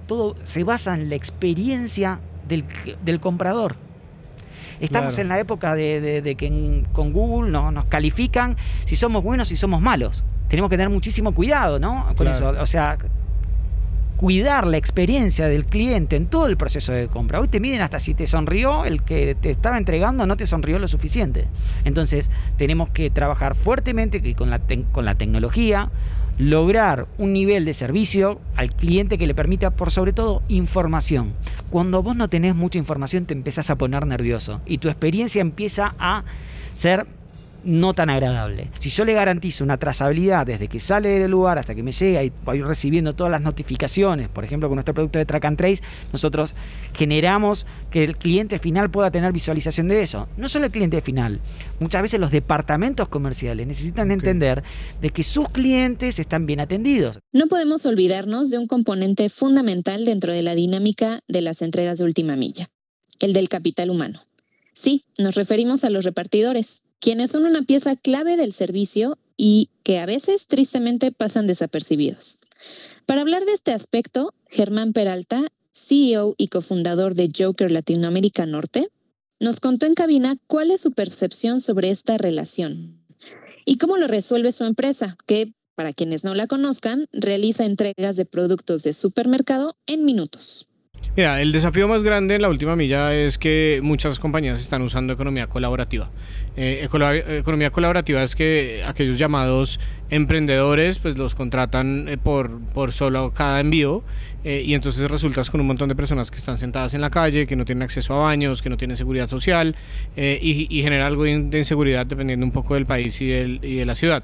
todo 0.07 0.35
se 0.43 0.63
basa 0.63 0.93
en 0.93 1.09
la 1.09 1.15
experiencia 1.15 2.19
del 2.47 3.19
comprador. 3.19 3.75
Estamos 4.79 5.17
en 5.17 5.27
la 5.27 5.39
época 5.39 5.75
de, 5.75 6.35
que 6.37 6.83
con 6.91 7.13
Google 7.13 7.51
nos 7.51 7.85
califican 7.85 8.57
si 8.85 8.95
somos 8.95 9.23
buenos 9.23 9.51
y 9.51 9.57
somos 9.57 9.81
malos. 9.81 10.23
Tenemos 10.49 10.69
que 10.69 10.77
tener 10.77 10.89
muchísimo 10.89 11.33
cuidado, 11.33 11.79
¿no? 11.79 12.07
Con 12.15 12.27
eso. 12.27 12.49
O 12.59 12.65
sea, 12.65 12.97
cuidar 14.17 14.67
la 14.67 14.77
experiencia 14.77 15.47
del 15.47 15.65
cliente 15.65 16.15
en 16.15 16.27
todo 16.27 16.47
el 16.47 16.55
proceso 16.55 16.91
de 16.91 17.07
compra. 17.07 17.39
Hoy 17.39 17.47
te 17.47 17.59
miden 17.59 17.81
hasta 17.81 17.99
si 17.99 18.13
te 18.13 18.27
sonrió 18.27 18.85
el 18.85 19.03
que 19.03 19.35
te 19.35 19.49
estaba 19.49 19.77
entregando, 19.77 20.25
no 20.25 20.37
te 20.37 20.47
sonrió 20.47 20.79
lo 20.79 20.87
suficiente. 20.87 21.47
Entonces, 21.83 22.31
tenemos 22.57 22.89
que 22.89 23.09
trabajar 23.09 23.55
fuertemente 23.55 24.33
con 24.35 24.49
la, 24.49 24.61
con 24.91 25.05
la 25.05 25.15
tecnología, 25.15 25.89
lograr 26.37 27.07
un 27.17 27.33
nivel 27.33 27.65
de 27.65 27.73
servicio 27.73 28.39
al 28.55 28.73
cliente 28.73 29.17
que 29.17 29.27
le 29.27 29.35
permita, 29.35 29.71
por 29.71 29.91
sobre 29.91 30.13
todo, 30.13 30.41
información. 30.47 31.33
Cuando 31.69 32.01
vos 32.03 32.15
no 32.15 32.29
tenés 32.29 32.55
mucha 32.55 32.79
información 32.79 33.25
te 33.25 33.33
empezás 33.33 33.69
a 33.69 33.77
poner 33.77 34.05
nervioso 34.05 34.61
y 34.65 34.79
tu 34.79 34.89
experiencia 34.89 35.41
empieza 35.41 35.95
a 35.99 36.23
ser 36.73 37.05
no 37.63 37.93
tan 37.93 38.09
agradable. 38.09 38.69
Si 38.79 38.89
yo 38.89 39.05
le 39.05 39.13
garantizo 39.13 39.63
una 39.63 39.77
trazabilidad 39.77 40.45
desde 40.45 40.67
que 40.67 40.79
sale 40.79 41.09
del 41.19 41.31
lugar 41.31 41.59
hasta 41.59 41.75
que 41.75 41.83
me 41.83 41.91
llega 41.91 42.23
y 42.23 42.31
voy 42.43 42.61
recibiendo 42.61 43.13
todas 43.13 43.31
las 43.31 43.41
notificaciones, 43.41 44.29
por 44.29 44.43
ejemplo 44.43 44.69
con 44.69 44.75
nuestro 44.75 44.93
producto 44.93 45.19
de 45.19 45.25
Track 45.25 45.45
and 45.45 45.57
Trace, 45.57 45.83
nosotros 46.11 46.55
generamos 46.93 47.65
que 47.91 48.03
el 48.03 48.17
cliente 48.17 48.59
final 48.59 48.89
pueda 48.89 49.11
tener 49.11 49.31
visualización 49.31 49.87
de 49.87 50.01
eso. 50.01 50.27
No 50.37 50.49
solo 50.49 50.65
el 50.65 50.71
cliente 50.71 51.01
final, 51.01 51.39
muchas 51.79 52.01
veces 52.01 52.19
los 52.19 52.31
departamentos 52.31 53.07
comerciales 53.07 53.67
necesitan 53.67 54.11
entender 54.11 54.63
de 55.01 55.09
que 55.09 55.23
sus 55.23 55.49
clientes 55.49 56.19
están 56.19 56.45
bien 56.45 56.59
atendidos. 56.59 57.19
No 57.31 57.47
podemos 57.47 57.85
olvidarnos 57.85 58.49
de 58.49 58.57
un 58.57 58.67
componente 58.67 59.29
fundamental 59.29 60.05
dentro 60.05 60.33
de 60.33 60.41
la 60.41 60.55
dinámica 60.55 61.21
de 61.27 61.41
las 61.41 61.61
entregas 61.61 61.99
de 61.99 62.05
última 62.05 62.35
milla, 62.35 62.69
el 63.19 63.33
del 63.33 63.49
capital 63.49 63.89
humano. 63.89 64.21
Sí, 64.73 65.05
nos 65.17 65.35
referimos 65.35 65.83
a 65.83 65.89
los 65.89 66.03
repartidores 66.03 66.83
quienes 67.03 67.31
son 67.31 67.45
una 67.45 67.63
pieza 67.63 67.97
clave 67.97 68.37
del 68.37 68.53
servicio 68.53 69.17
y 69.35 69.69
que 69.83 69.99
a 69.99 70.05
veces 70.05 70.47
tristemente 70.47 71.11
pasan 71.11 71.47
desapercibidos. 71.47 72.39
Para 73.05 73.19
hablar 73.19 73.43
de 73.43 73.51
este 73.51 73.73
aspecto, 73.73 74.33
Germán 74.49 74.93
Peralta, 74.93 75.49
CEO 75.73 76.33
y 76.37 76.47
cofundador 76.47 77.13
de 77.13 77.27
Joker 77.37 77.71
Latinoamérica 77.71 78.45
Norte, 78.45 78.87
nos 79.41 79.59
contó 79.59 79.85
en 79.85 79.95
cabina 79.95 80.37
cuál 80.47 80.71
es 80.71 80.79
su 80.79 80.93
percepción 80.93 81.59
sobre 81.59 81.89
esta 81.89 82.17
relación 82.17 83.03
y 83.65 83.79
cómo 83.79 83.97
lo 83.97 84.07
resuelve 84.07 84.53
su 84.53 84.63
empresa, 84.63 85.17
que, 85.25 85.51
para 85.75 85.91
quienes 85.91 86.23
no 86.23 86.33
la 86.35 86.47
conozcan, 86.47 87.07
realiza 87.11 87.65
entregas 87.65 88.15
de 88.15 88.23
productos 88.23 88.81
de 88.81 88.93
supermercado 88.93 89.75
en 89.87 90.05
minutos. 90.05 90.69
Mira, 91.15 91.41
el 91.41 91.51
desafío 91.51 91.87
más 91.87 92.03
grande 92.03 92.33
en 92.33 92.41
la 92.41 92.49
última 92.49 92.75
milla 92.75 93.13
es 93.13 93.37
que 93.37 93.81
muchas 93.83 94.17
compañías 94.17 94.59
están 94.59 94.81
usando 94.81 95.13
economía 95.13 95.45
colaborativa. 95.45 96.09
Eh, 96.55 96.87
economía 97.29 97.69
colaborativa 97.69 98.23
es 98.23 98.35
que 98.35 98.81
aquellos 98.83 99.19
llamados 99.19 99.79
emprendedores 100.13 100.99
pues 100.99 101.17
los 101.17 101.35
contratan 101.35 102.07
eh, 102.07 102.17
por, 102.17 102.59
por 102.59 102.91
solo 102.91 103.31
cada 103.31 103.59
envío 103.59 104.03
eh, 104.43 104.61
y 104.65 104.73
entonces 104.73 105.09
resultas 105.09 105.49
con 105.49 105.61
un 105.61 105.67
montón 105.67 105.89
de 105.89 105.95
personas 105.95 106.29
que 106.29 106.37
están 106.37 106.57
sentadas 106.57 106.93
en 106.93 107.01
la 107.01 107.09
calle, 107.09 107.47
que 107.47 107.55
no 107.55 107.63
tienen 107.65 107.83
acceso 107.83 108.13
a 108.13 108.19
baños, 108.19 108.61
que 108.61 108.69
no 108.69 108.75
tienen 108.75 108.97
seguridad 108.97 109.29
social 109.29 109.75
y, 110.17 110.67
y, 110.69 110.81
genera 110.81 111.07
algo 111.07 111.23
de 111.23 111.57
inseguridad 111.57 112.05
dependiendo 112.05 112.45
un 112.45 112.51
poco 112.51 112.73
del 112.73 112.85
país 112.85 113.21
y, 113.21 113.27
del, 113.27 113.59
y 113.63 113.75
de 113.75 113.85
la 113.85 113.95
ciudad. 113.95 114.23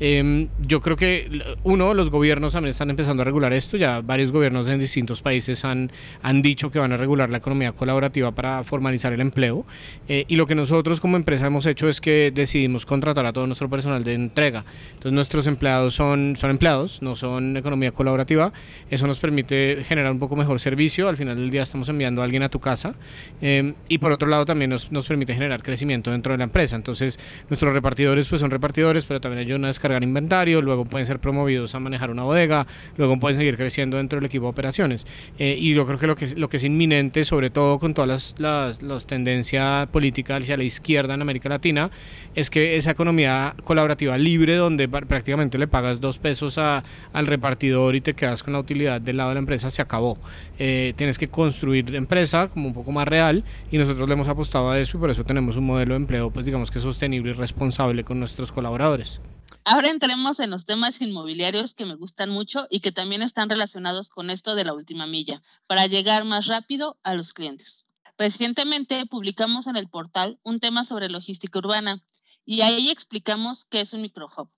Em, 0.00 0.48
yo 0.66 0.80
creo 0.80 0.96
que 0.96 1.30
uno, 1.62 1.94
los 1.94 2.10
gobiernos 2.10 2.54
también 2.54 2.70
están 2.70 2.90
empezando 2.90 3.20
a 3.20 3.24
regular 3.24 3.52
esto, 3.52 3.76
ya 3.76 4.00
varios 4.00 4.32
gobiernos 4.32 4.66
en 4.66 4.80
distintos 4.80 5.22
países 5.22 5.64
han, 5.64 5.92
han 6.22 6.42
dicho 6.42 6.70
que 6.70 6.78
van 6.78 6.92
a 6.92 6.96
regular 6.96 7.30
la 7.30 7.36
economía 7.38 7.72
colaborativa 7.72 8.32
para 8.32 8.64
formalizar 8.64 9.12
el 9.12 9.20
empleo 9.20 9.66
y 10.08 10.34
lo 10.34 10.46
que 10.46 10.54
nosotros 10.54 11.00
como 11.00 11.16
empresa 11.16 11.46
hemos 11.46 11.66
hecho 11.66 11.88
es 11.88 12.00
que 12.00 12.32
decidimos 12.34 12.86
contratar 12.86 13.26
a 13.26 13.32
todo 13.32 13.46
nuestro 13.46 13.68
personal 13.68 14.02
de 14.02 14.14
entrega. 14.14 14.64
Entonces 14.94 15.12
nuestros 15.30 15.46
empleados 15.46 15.94
son, 15.94 16.34
son 16.36 16.50
empleados, 16.50 17.02
no 17.02 17.14
son 17.14 17.56
economía 17.56 17.92
colaborativa. 17.92 18.52
Eso 18.90 19.06
nos 19.06 19.20
permite 19.20 19.84
generar 19.86 20.10
un 20.10 20.18
poco 20.18 20.34
mejor 20.34 20.58
servicio. 20.58 21.08
Al 21.08 21.16
final 21.16 21.36
del 21.36 21.50
día 21.50 21.62
estamos 21.62 21.88
enviando 21.88 22.20
a 22.20 22.24
alguien 22.24 22.42
a 22.42 22.48
tu 22.48 22.58
casa. 22.58 22.96
Em, 23.40 23.74
y 23.88 23.98
por 23.98 24.10
otro 24.10 24.28
lado 24.28 24.44
también 24.44 24.70
nos, 24.70 24.90
nos, 24.90 25.06
permite 25.06 25.32
generar 25.32 25.62
crecimiento 25.62 26.10
dentro 26.10 26.32
de 26.32 26.38
la 26.38 26.44
empresa. 26.44 26.74
Entonces 26.74 27.20
nuestros 27.48 27.72
repartidores 27.72 28.26
pues 28.26 28.40
son 28.40 28.50
repartidores, 28.50 29.04
pero 29.04 29.20
también 29.20 29.46
ayudan 29.46 29.66
a 29.66 29.68
descargar 29.68 30.02
inventario, 30.02 30.62
luego 30.62 30.84
pueden 30.84 31.06
ser 31.06 31.20
promovidos 31.20 31.76
a 31.76 31.78
manejar 31.78 32.10
una 32.10 32.24
bodega, 32.24 32.66
luego 32.96 33.16
pueden 33.20 33.38
seguir 33.38 33.56
creciendo 33.56 33.98
dentro 33.98 34.18
del 34.18 34.26
equipo 34.26 34.46
de 34.46 34.50
operaciones. 34.50 35.06
Eh, 35.38 35.54
y 35.56 35.74
yo 35.74 35.86
creo 35.86 35.98
que 36.00 36.08
lo, 36.08 36.16
que 36.16 36.26
lo 36.34 36.48
que 36.48 36.56
es 36.56 36.64
inminente, 36.64 37.22
sobre 37.22 37.50
todo 37.50 37.78
con 37.78 37.94
todas 37.94 38.08
las, 38.08 38.34
las, 38.38 38.82
las 38.82 39.06
tendencias 39.06 39.86
políticas 39.90 40.42
hacia 40.42 40.56
la 40.56 40.64
izquierda 40.64 41.14
en 41.14 41.22
América 41.22 41.48
Latina, 41.48 41.92
es 42.34 42.50
que 42.50 42.74
esa 42.76 42.90
economía 42.90 43.54
colaborativa 43.62 44.18
libre 44.18 44.56
donde 44.56 44.88
prácticamente 45.10 45.58
le 45.58 45.66
pagas 45.66 46.00
dos 46.00 46.18
pesos 46.18 46.56
a, 46.56 46.84
al 47.12 47.26
repartidor 47.26 47.96
y 47.96 48.00
te 48.00 48.14
quedas 48.14 48.44
con 48.44 48.52
la 48.52 48.60
utilidad 48.60 49.00
del 49.00 49.16
lado 49.16 49.30
de 49.30 49.34
la 49.34 49.40
empresa 49.40 49.68
se 49.68 49.82
acabó. 49.82 50.16
Eh, 50.56 50.94
tienes 50.96 51.18
que 51.18 51.28
construir 51.28 51.96
empresa 51.96 52.46
como 52.46 52.68
un 52.68 52.74
poco 52.74 52.92
más 52.92 53.08
real 53.08 53.42
y 53.72 53.78
nosotros 53.78 54.08
le 54.08 54.14
hemos 54.14 54.28
apostado 54.28 54.70
a 54.70 54.78
eso 54.78 54.96
y 54.96 55.00
por 55.00 55.10
eso 55.10 55.24
tenemos 55.24 55.56
un 55.56 55.66
modelo 55.66 55.94
de 55.94 55.96
empleo 55.96 56.30
pues 56.30 56.46
digamos 56.46 56.70
que 56.70 56.78
sostenible 56.78 57.32
y 57.32 57.34
responsable 57.34 58.04
con 58.04 58.20
nuestros 58.20 58.52
colaboradores. 58.52 59.20
Ahora 59.64 59.88
entremos 59.88 60.38
en 60.38 60.50
los 60.50 60.64
temas 60.64 61.00
inmobiliarios 61.02 61.74
que 61.74 61.86
me 61.86 61.96
gustan 61.96 62.30
mucho 62.30 62.68
y 62.70 62.78
que 62.78 62.92
también 62.92 63.20
están 63.20 63.50
relacionados 63.50 64.10
con 64.10 64.30
esto 64.30 64.54
de 64.54 64.64
la 64.64 64.74
última 64.74 65.08
milla, 65.08 65.42
para 65.66 65.88
llegar 65.88 66.24
más 66.24 66.46
rápido 66.46 66.98
a 67.02 67.14
los 67.14 67.32
clientes. 67.32 67.84
Recientemente 68.16 69.06
publicamos 69.06 69.66
en 69.66 69.76
el 69.76 69.88
portal 69.88 70.38
un 70.44 70.60
tema 70.60 70.84
sobre 70.84 71.08
logística 71.08 71.58
urbana 71.58 72.00
y 72.46 72.60
ahí 72.60 72.90
explicamos 72.90 73.64
qué 73.64 73.80
es 73.80 73.92
un 73.92 74.02
microhub. 74.02 74.48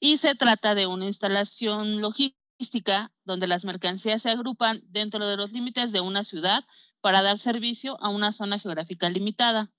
Y 0.00 0.18
se 0.18 0.34
trata 0.34 0.74
de 0.74 0.86
una 0.86 1.06
instalación 1.06 2.00
logística 2.00 3.12
donde 3.24 3.46
las 3.46 3.64
mercancías 3.64 4.22
se 4.22 4.30
agrupan 4.30 4.82
dentro 4.86 5.26
de 5.26 5.36
los 5.36 5.52
límites 5.52 5.92
de 5.92 6.00
una 6.00 6.24
ciudad 6.24 6.64
para 7.00 7.22
dar 7.22 7.38
servicio 7.38 8.00
a 8.00 8.08
una 8.08 8.32
zona 8.32 8.58
geográfica 8.58 9.08
limitada. 9.08 9.70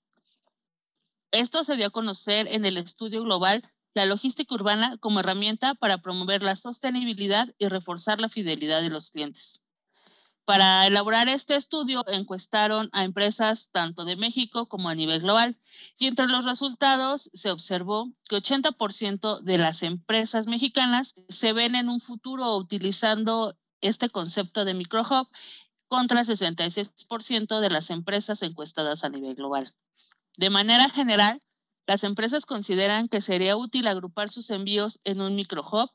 Esto 1.30 1.64
se 1.64 1.76
dio 1.76 1.88
a 1.88 1.90
conocer 1.90 2.48
en 2.48 2.64
el 2.64 2.76
estudio 2.76 3.22
global 3.22 3.70
La 3.94 4.06
logística 4.06 4.54
urbana 4.54 4.96
como 4.98 5.20
herramienta 5.20 5.74
para 5.74 5.98
promover 5.98 6.42
la 6.42 6.56
sostenibilidad 6.56 7.54
y 7.58 7.68
reforzar 7.68 8.20
la 8.20 8.28
fidelidad 8.28 8.80
de 8.80 8.90
los 8.90 9.10
clientes. 9.10 9.62
Para 10.48 10.86
elaborar 10.86 11.28
este 11.28 11.56
estudio, 11.56 12.02
encuestaron 12.08 12.88
a 12.92 13.04
empresas 13.04 13.68
tanto 13.70 14.06
de 14.06 14.16
México 14.16 14.66
como 14.66 14.88
a 14.88 14.94
nivel 14.94 15.20
global 15.20 15.58
y 15.98 16.06
entre 16.06 16.26
los 16.26 16.46
resultados 16.46 17.28
se 17.34 17.50
observó 17.50 18.14
que 18.30 18.36
80% 18.36 19.42
de 19.42 19.58
las 19.58 19.82
empresas 19.82 20.46
mexicanas 20.46 21.12
se 21.28 21.52
ven 21.52 21.74
en 21.74 21.90
un 21.90 22.00
futuro 22.00 22.56
utilizando 22.56 23.58
este 23.82 24.08
concepto 24.08 24.64
de 24.64 24.72
microhub 24.72 25.28
contra 25.86 26.22
66% 26.22 27.60
de 27.60 27.68
las 27.68 27.90
empresas 27.90 28.40
encuestadas 28.42 29.04
a 29.04 29.10
nivel 29.10 29.34
global. 29.34 29.74
De 30.38 30.48
manera 30.48 30.88
general, 30.88 31.40
las 31.86 32.04
empresas 32.04 32.46
consideran 32.46 33.10
que 33.10 33.20
sería 33.20 33.54
útil 33.54 33.86
agrupar 33.86 34.30
sus 34.30 34.48
envíos 34.48 34.98
en 35.04 35.20
un 35.20 35.36
microhub, 35.36 35.90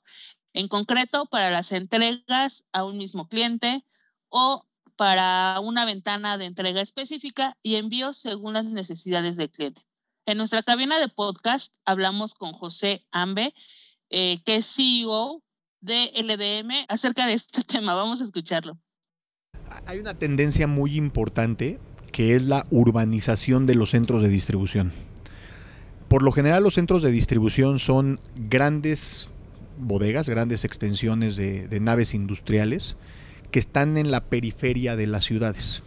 en 0.53 0.67
concreto 0.67 1.25
para 1.25 1.49
las 1.49 1.71
entregas 1.71 2.65
a 2.71 2.83
un 2.83 2.99
mismo 2.99 3.27
cliente, 3.27 3.83
o 4.33 4.65
para 4.95 5.59
una 5.59 5.85
ventana 5.85 6.37
de 6.39 6.45
entrega 6.45 6.81
específica 6.81 7.55
y 7.61 7.75
envíos 7.75 8.17
según 8.17 8.53
las 8.53 8.65
necesidades 8.65 9.37
del 9.37 9.51
cliente. 9.51 9.83
En 10.25 10.37
nuestra 10.37 10.63
cabina 10.63 10.99
de 10.99 11.07
podcast 11.07 11.77
hablamos 11.85 12.33
con 12.33 12.51
José 12.53 13.05
Ambe, 13.11 13.53
eh, 14.09 14.41
que 14.43 14.55
es 14.57 14.65
CEO 14.65 15.43
de 15.81 16.11
LDM, 16.15 16.85
acerca 16.87 17.27
de 17.27 17.33
este 17.33 17.61
tema. 17.67 17.93
Vamos 17.93 18.21
a 18.21 18.23
escucharlo. 18.23 18.79
Hay 19.85 19.99
una 19.99 20.15
tendencia 20.15 20.65
muy 20.65 20.97
importante 20.97 21.79
que 22.11 22.35
es 22.35 22.43
la 22.43 22.63
urbanización 22.71 23.67
de 23.67 23.75
los 23.75 23.91
centros 23.91 24.23
de 24.23 24.29
distribución. 24.29 24.93
Por 26.07 26.23
lo 26.23 26.31
general 26.31 26.63
los 26.63 26.73
centros 26.73 27.03
de 27.03 27.11
distribución 27.11 27.77
son 27.77 28.19
grandes 28.35 29.29
bodegas, 29.77 30.27
grandes 30.27 30.63
extensiones 30.63 31.35
de, 31.35 31.67
de 31.67 31.79
naves 31.79 32.15
industriales 32.15 32.95
que 33.53 33.59
están 33.59 33.97
en 33.99 34.09
la 34.09 34.25
periferia 34.25 34.95
de 34.95 35.05
las 35.05 35.25
ciudades 35.25 35.83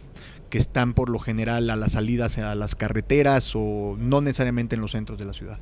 que 0.49 0.57
están 0.57 0.93
por 0.93 1.09
lo 1.09 1.19
general 1.19 1.69
a 1.69 1.75
las 1.75 1.91
salidas 1.91 2.37
a 2.37 2.55
las 2.55 2.75
carreteras 2.75 3.51
o 3.55 3.97
no 3.99 4.21
necesariamente 4.21 4.75
en 4.75 4.81
los 4.81 4.91
centros 4.91 5.19
de 5.19 5.25
la 5.25 5.33
ciudad. 5.33 5.59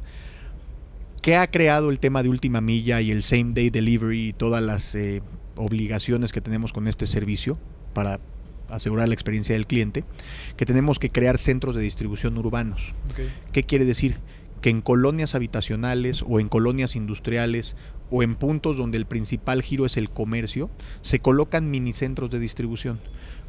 ¿Qué 1.24 1.36
ha 1.36 1.50
creado 1.50 1.90
el 1.90 1.98
tema 1.98 2.22
de 2.22 2.30
última 2.30 2.62
milla 2.62 3.02
y 3.02 3.10
el 3.10 3.24
same 3.24 3.54
day 3.56 3.72
delivery 3.72 4.28
y 4.28 4.34
todas 4.34 4.62
las 4.62 4.94
eh, 4.94 5.24
obligaciones 5.56 6.32
que 6.32 6.42
tenemos 6.42 6.74
con 6.74 6.88
este 6.88 7.08
servicio 7.08 7.58
para 7.96 8.20
asegurar 8.70 9.08
la 9.08 9.16
experiencia 9.16 9.56
del 9.56 9.66
cliente? 9.66 10.04
Que 10.58 10.68
tenemos 10.68 11.00
que 11.00 11.10
crear 11.10 11.40
centros 11.40 11.76
de 11.76 11.82
distribución 11.82 12.38
urbanos. 12.38 12.94
¿Qué 13.52 13.64
quiere 13.64 13.86
decir? 13.86 14.20
Que 14.62 14.70
en 14.70 14.82
colonias 14.82 15.36
habitacionales 15.36 16.24
o 16.28 16.40
en 16.40 16.50
colonias 16.50 16.96
industriales 16.96 17.76
o 18.10 18.24
en 18.24 18.36
puntos 18.36 18.78
donde 18.78 18.98
el 18.98 19.06
principal 19.06 19.62
giro 19.62 19.86
es 19.86 19.98
el 19.98 20.10
comercio, 20.10 20.70
se 21.02 21.20
colocan 21.20 21.70
minicentros 21.70 22.30
de 22.30 22.40
distribución 22.40 23.00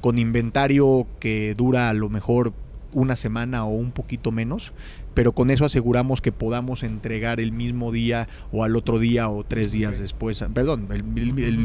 con 0.00 0.18
inventario 0.18 1.06
que 1.20 1.54
dura 1.56 1.88
a 1.88 1.94
lo 1.94 2.08
mejor 2.08 2.52
una 2.92 3.16
semana 3.16 3.64
o 3.64 3.70
un 3.70 3.92
poquito 3.92 4.32
menos, 4.32 4.72
pero 5.14 5.32
con 5.32 5.50
eso 5.50 5.64
aseguramos 5.64 6.20
que 6.20 6.32
podamos 6.32 6.82
entregar 6.82 7.40
el 7.40 7.52
mismo 7.52 7.92
día 7.92 8.28
o 8.52 8.64
al 8.64 8.76
otro 8.76 8.98
día 8.98 9.28
o 9.28 9.44
tres 9.44 9.72
días 9.72 9.98
después, 9.98 10.44
perdón, 10.54 10.88
el, 10.90 11.02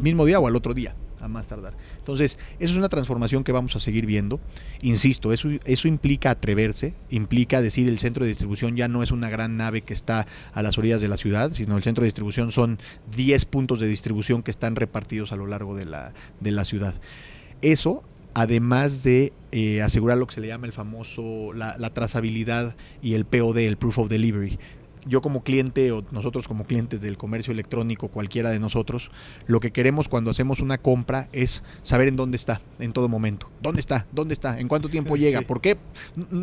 mismo 0.01 0.25
día 0.25 0.39
o 0.39 0.47
al 0.47 0.55
otro 0.55 0.73
día, 0.73 0.95
a 1.21 1.27
más 1.27 1.47
tardar. 1.47 1.73
Entonces, 1.97 2.37
eso 2.59 2.71
es 2.71 2.77
una 2.77 2.89
transformación 2.89 3.43
que 3.43 3.51
vamos 3.51 3.75
a 3.75 3.79
seguir 3.79 4.05
viendo. 4.05 4.39
Insisto, 4.81 5.33
eso, 5.33 5.49
eso 5.65 5.87
implica 5.87 6.31
atreverse, 6.31 6.93
implica 7.09 7.61
decir 7.61 7.87
el 7.87 7.99
centro 7.99 8.23
de 8.23 8.29
distribución 8.29 8.75
ya 8.75 8.87
no 8.87 9.03
es 9.03 9.11
una 9.11 9.29
gran 9.29 9.55
nave 9.55 9.81
que 9.81 9.93
está 9.93 10.27
a 10.53 10.61
las 10.61 10.77
orillas 10.77 11.01
de 11.01 11.07
la 11.07 11.17
ciudad, 11.17 11.51
sino 11.53 11.77
el 11.77 11.83
centro 11.83 12.03
de 12.03 12.07
distribución 12.07 12.51
son 12.51 12.79
10 13.15 13.45
puntos 13.45 13.79
de 13.79 13.87
distribución 13.87 14.43
que 14.43 14.51
están 14.51 14.75
repartidos 14.75 15.31
a 15.31 15.35
lo 15.35 15.47
largo 15.47 15.75
de 15.75 15.85
la, 15.85 16.13
de 16.39 16.51
la 16.51 16.65
ciudad. 16.65 16.95
Eso 17.61 18.03
además 18.33 19.03
de 19.03 19.33
eh, 19.51 19.81
asegurar 19.81 20.17
lo 20.17 20.25
que 20.25 20.35
se 20.35 20.41
le 20.41 20.47
llama 20.47 20.65
el 20.65 20.71
famoso, 20.71 21.51
la, 21.53 21.77
la, 21.77 21.93
trazabilidad 21.93 22.77
y 23.01 23.15
el 23.15 23.25
POD, 23.25 23.57
el 23.57 23.75
Proof 23.75 23.99
of 23.99 24.09
Delivery 24.09 24.57
yo 25.05 25.21
como 25.21 25.43
cliente 25.43 25.91
o 25.91 26.03
nosotros 26.11 26.47
como 26.47 26.65
clientes 26.65 27.01
del 27.01 27.17
comercio 27.17 27.51
electrónico, 27.53 28.09
cualquiera 28.09 28.49
de 28.49 28.59
nosotros, 28.59 29.11
lo 29.47 29.59
que 29.59 29.71
queremos 29.71 30.07
cuando 30.07 30.31
hacemos 30.31 30.59
una 30.59 30.77
compra 30.77 31.27
es 31.31 31.63
saber 31.83 32.07
en 32.07 32.15
dónde 32.15 32.37
está 32.37 32.61
en 32.79 32.93
todo 32.93 33.09
momento. 33.09 33.49
¿Dónde 33.61 33.81
está? 33.81 34.05
¿Dónde 34.11 34.33
está? 34.33 34.59
¿En 34.59 34.67
cuánto 34.67 34.89
tiempo 34.89 35.15
llega? 35.17 35.41
¿Por 35.41 35.61
qué? 35.61 35.77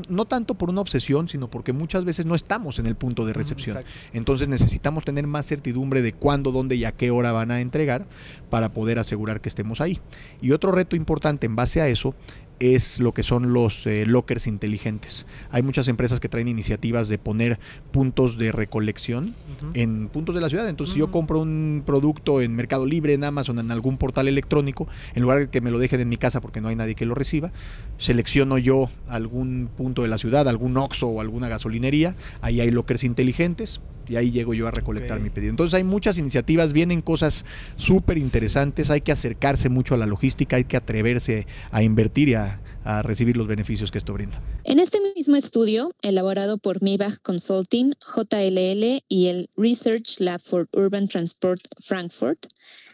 No 0.08 0.24
tanto 0.24 0.54
por 0.54 0.70
una 0.70 0.80
obsesión, 0.80 1.28
sino 1.28 1.48
porque 1.48 1.72
muchas 1.72 2.04
veces 2.04 2.26
no 2.26 2.34
estamos 2.34 2.78
en 2.78 2.86
el 2.86 2.96
punto 2.96 3.24
de 3.26 3.32
recepción. 3.32 3.78
Entonces 4.12 4.48
necesitamos 4.48 5.04
tener 5.04 5.26
más 5.26 5.46
certidumbre 5.46 6.02
de 6.02 6.12
cuándo, 6.12 6.52
dónde 6.52 6.76
y 6.76 6.84
a 6.84 6.92
qué 6.92 7.10
hora 7.10 7.32
van 7.32 7.50
a 7.50 7.60
entregar 7.60 8.06
para 8.50 8.72
poder 8.72 8.98
asegurar 8.98 9.40
que 9.40 9.48
estemos 9.48 9.80
ahí. 9.80 10.00
Y 10.40 10.52
otro 10.52 10.72
reto 10.72 10.96
importante 10.96 11.46
en 11.46 11.56
base 11.56 11.80
a 11.80 11.88
eso 11.88 12.14
es 12.60 13.00
lo 13.00 13.12
que 13.12 13.22
son 13.22 13.52
los 13.52 13.86
eh, 13.86 14.04
lockers 14.06 14.46
inteligentes. 14.46 15.26
Hay 15.50 15.62
muchas 15.62 15.88
empresas 15.88 16.20
que 16.20 16.28
traen 16.28 16.48
iniciativas 16.48 17.08
de 17.08 17.18
poner 17.18 17.58
puntos 17.90 18.38
de 18.38 18.52
recolección 18.52 19.34
en 19.74 20.08
puntos 20.08 20.34
de 20.34 20.40
la 20.40 20.48
ciudad. 20.48 20.68
Entonces, 20.68 20.94
si 20.94 21.00
yo 21.00 21.10
compro 21.10 21.40
un 21.40 21.82
producto 21.84 22.40
en 22.40 22.54
Mercado 22.54 22.86
Libre, 22.86 23.14
en 23.14 23.24
Amazon, 23.24 23.58
en 23.58 23.70
algún 23.70 23.98
portal 23.98 24.28
electrónico, 24.28 24.88
en 25.14 25.22
lugar 25.22 25.38
de 25.38 25.48
que 25.48 25.60
me 25.60 25.70
lo 25.70 25.78
dejen 25.78 26.00
en 26.00 26.08
mi 26.08 26.16
casa 26.16 26.40
porque 26.40 26.60
no 26.60 26.68
hay 26.68 26.76
nadie 26.76 26.94
que 26.94 27.06
lo 27.06 27.14
reciba, 27.14 27.52
selecciono 27.98 28.58
yo 28.58 28.90
algún 29.08 29.68
punto 29.76 30.02
de 30.02 30.08
la 30.08 30.18
ciudad, 30.18 30.48
algún 30.48 30.76
Oxxo 30.76 31.08
o 31.08 31.20
alguna 31.20 31.48
gasolinería. 31.48 32.16
Ahí 32.40 32.60
hay 32.60 32.70
lockers 32.70 33.04
inteligentes 33.04 33.80
y 34.08 34.16
ahí 34.16 34.30
llego 34.30 34.54
yo 34.54 34.66
a 34.66 34.70
recolectar 34.70 35.20
mi 35.20 35.30
pedido. 35.30 35.50
Entonces 35.50 35.74
hay 35.74 35.84
muchas 35.84 36.18
iniciativas, 36.18 36.72
vienen 36.72 37.02
cosas 37.02 37.44
súper 37.76 38.18
interesantes, 38.18 38.90
hay 38.90 39.00
que 39.00 39.12
acercarse 39.12 39.68
mucho 39.68 39.94
a 39.94 39.98
la 39.98 40.06
logística, 40.06 40.56
hay 40.56 40.64
que 40.64 40.76
atreverse 40.76 41.46
a 41.70 41.82
invertir 41.82 42.30
y 42.30 42.34
a, 42.34 42.60
a 42.84 43.02
recibir 43.02 43.36
los 43.36 43.46
beneficios 43.46 43.90
que 43.90 43.98
esto 43.98 44.14
brinda. 44.14 44.40
En 44.64 44.78
este 44.78 44.98
mismo 45.14 45.36
estudio, 45.36 45.92
elaborado 46.02 46.58
por 46.58 46.82
Maybach 46.82 47.20
Consulting, 47.22 47.92
JLL 48.00 49.04
y 49.08 49.26
el 49.26 49.50
Research 49.56 50.20
Lab 50.20 50.40
for 50.40 50.68
Urban 50.72 51.06
Transport 51.06 51.60
Frankfurt, 51.80 52.46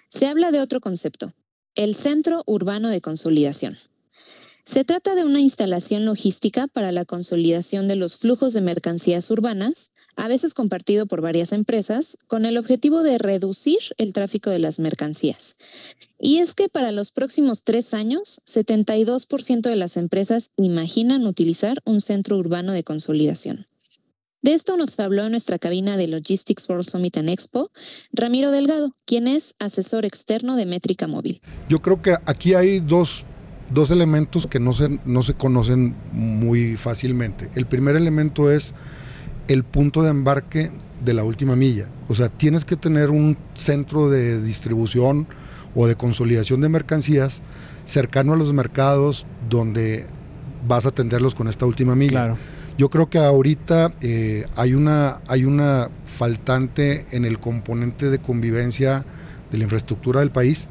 se 0.09 0.27
habla 0.27 0.51
de 0.51 0.61
otro 0.61 0.81
concepto, 0.81 1.33
el 1.75 1.95
Centro 1.95 2.43
Urbano 2.47 2.89
de 2.89 3.01
Consolidación. 3.01 3.77
Se 4.65 4.85
trata 4.85 5.15
de 5.15 5.25
una 5.25 5.41
instalación 5.41 6.07
logística 6.07 6.67
para 6.69 6.91
la 6.91 7.05
consolidación 7.05 7.87
de 7.87 7.97
los 7.97 8.17
flujos 8.17 8.55
de 8.55 8.63
mercancías 8.63 9.31
urbanas, 9.31 9.93
a 10.17 10.29
veces 10.29 10.55
compartido 10.55 11.07
por 11.07 11.21
varias 11.21 11.53
empresas, 11.53 12.19
con 12.27 12.45
el 12.45 12.59
objetivo 12.59 13.03
de 13.03 13.19
reducir 13.19 13.79
el 13.99 14.13
tráfico 14.13 14.51
de 14.51 14.59
las 14.59 14.79
mercancías. 14.79 15.57
Y 16.19 16.39
es 16.39 16.55
que 16.55 16.69
para 16.69 16.93
los 16.93 17.13
próximos 17.13 17.65
tres 17.65 17.93
años, 17.93 18.41
72% 18.47 19.63
de 19.63 19.77
las 19.77 19.97
empresas 19.97 20.53
imaginan 20.57 21.27
utilizar 21.27 21.83
un 21.85 22.01
centro 22.01 22.39
urbano 22.39 22.73
de 22.73 22.85
consolidación. 22.85 23.67
De 24.45 24.53
esto 24.53 24.77
nos 24.77 25.01
habló 25.01 25.25
en 25.25 25.31
nuestra 25.31 25.59
cabina 25.59 25.97
de 25.97 26.07
Logistics 26.07 26.69
World 26.69 26.85
Summit 26.85 27.17
and 27.17 27.31
Expo 27.31 27.71
Ramiro 28.13 28.51
Delgado, 28.51 28.95
quien 29.07 29.27
es 29.27 29.55
asesor 29.59 30.05
externo 30.05 30.55
de 30.57 30.67
Métrica 30.67 31.09
Móvil. 31.09 31.41
Yo 31.71 31.81
creo 31.81 32.03
que 32.03 32.19
aquí 32.27 32.53
hay 32.53 32.81
dos, 32.81 33.25
dos 33.71 33.91
elementos 33.91 34.47
que 34.47 34.61
no 34.61 34.75
se, 34.75 35.01
no 35.07 35.23
se 35.23 35.33
conocen 35.33 35.97
muy 36.13 36.77
fácilmente. 36.77 37.51
El 37.55 37.65
primer 37.65 37.97
elemento 37.97 38.51
es 38.51 38.75
el 39.49 39.65
punto 39.65 40.03
de 40.03 40.11
embarque 40.11 40.71
de 41.05 41.15
la 41.15 41.25
última 41.25 41.57
milla. 41.57 41.87
O 42.09 42.15
sea, 42.15 42.29
tienes 42.29 42.65
que 42.65 42.77
tener 42.77 43.11
un 43.11 43.37
centro 43.55 44.09
de 44.09 44.43
distribución 44.43 45.27
o 45.75 45.87
de 45.87 45.97
consolidación 45.97 46.61
de 46.61 46.69
mercancías 46.69 47.43
cercano 47.85 48.33
a 48.33 48.37
los 48.37 48.53
mercados 48.53 49.27
donde 49.49 50.07
vas 50.67 50.87
a 50.87 50.91
atenderlos 50.91 51.35
con 51.35 51.49
esta 51.49 51.67
última 51.67 51.95
milla. 51.95 52.11
Claro. 52.11 52.37
Yo 52.77 52.91
creo 52.91 53.09
que 53.09 53.19
ahorita 53.19 53.93
eh, 54.01 54.47
hay, 54.57 54.75
una, 54.75 55.21
hay 55.29 55.45
una 55.45 55.91
faltante 56.07 57.07
en 57.13 57.25
el 57.25 57.39
componente 57.39 58.11
de 58.11 58.19
convivencia 58.19 59.05
de 59.53 59.59
la 59.59 59.65
infraestructura 59.65 60.21
del 60.21 60.31
país 60.31 60.69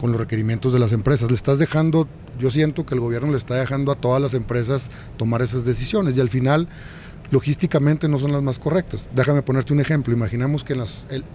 con 0.00 0.10
los 0.10 0.20
requerimientos 0.20 0.72
de 0.72 0.78
las 0.78 0.92
empresas. 0.92 1.30
Le 1.30 1.36
estás 1.36 1.58
dejando, 1.58 2.08
yo 2.40 2.50
siento 2.50 2.86
que 2.86 2.94
el 2.94 3.00
gobierno 3.00 3.30
le 3.30 3.36
está 3.36 3.54
dejando 3.54 3.92
a 3.92 3.96
todas 3.96 4.20
las 4.20 4.34
empresas 4.34 4.90
tomar 5.16 5.42
esas 5.42 5.64
decisiones 5.64 6.16
y 6.16 6.20
al 6.20 6.28
final 6.28 6.68
logísticamente 7.30 8.08
no 8.08 8.18
son 8.18 8.32
las 8.32 8.42
más 8.42 8.58
correctas. 8.58 9.06
Déjame 9.14 9.42
ponerte 9.42 9.72
un 9.72 9.80
ejemplo. 9.80 10.12
Imaginamos 10.14 10.64
que 10.64 10.72
el, 10.72 10.80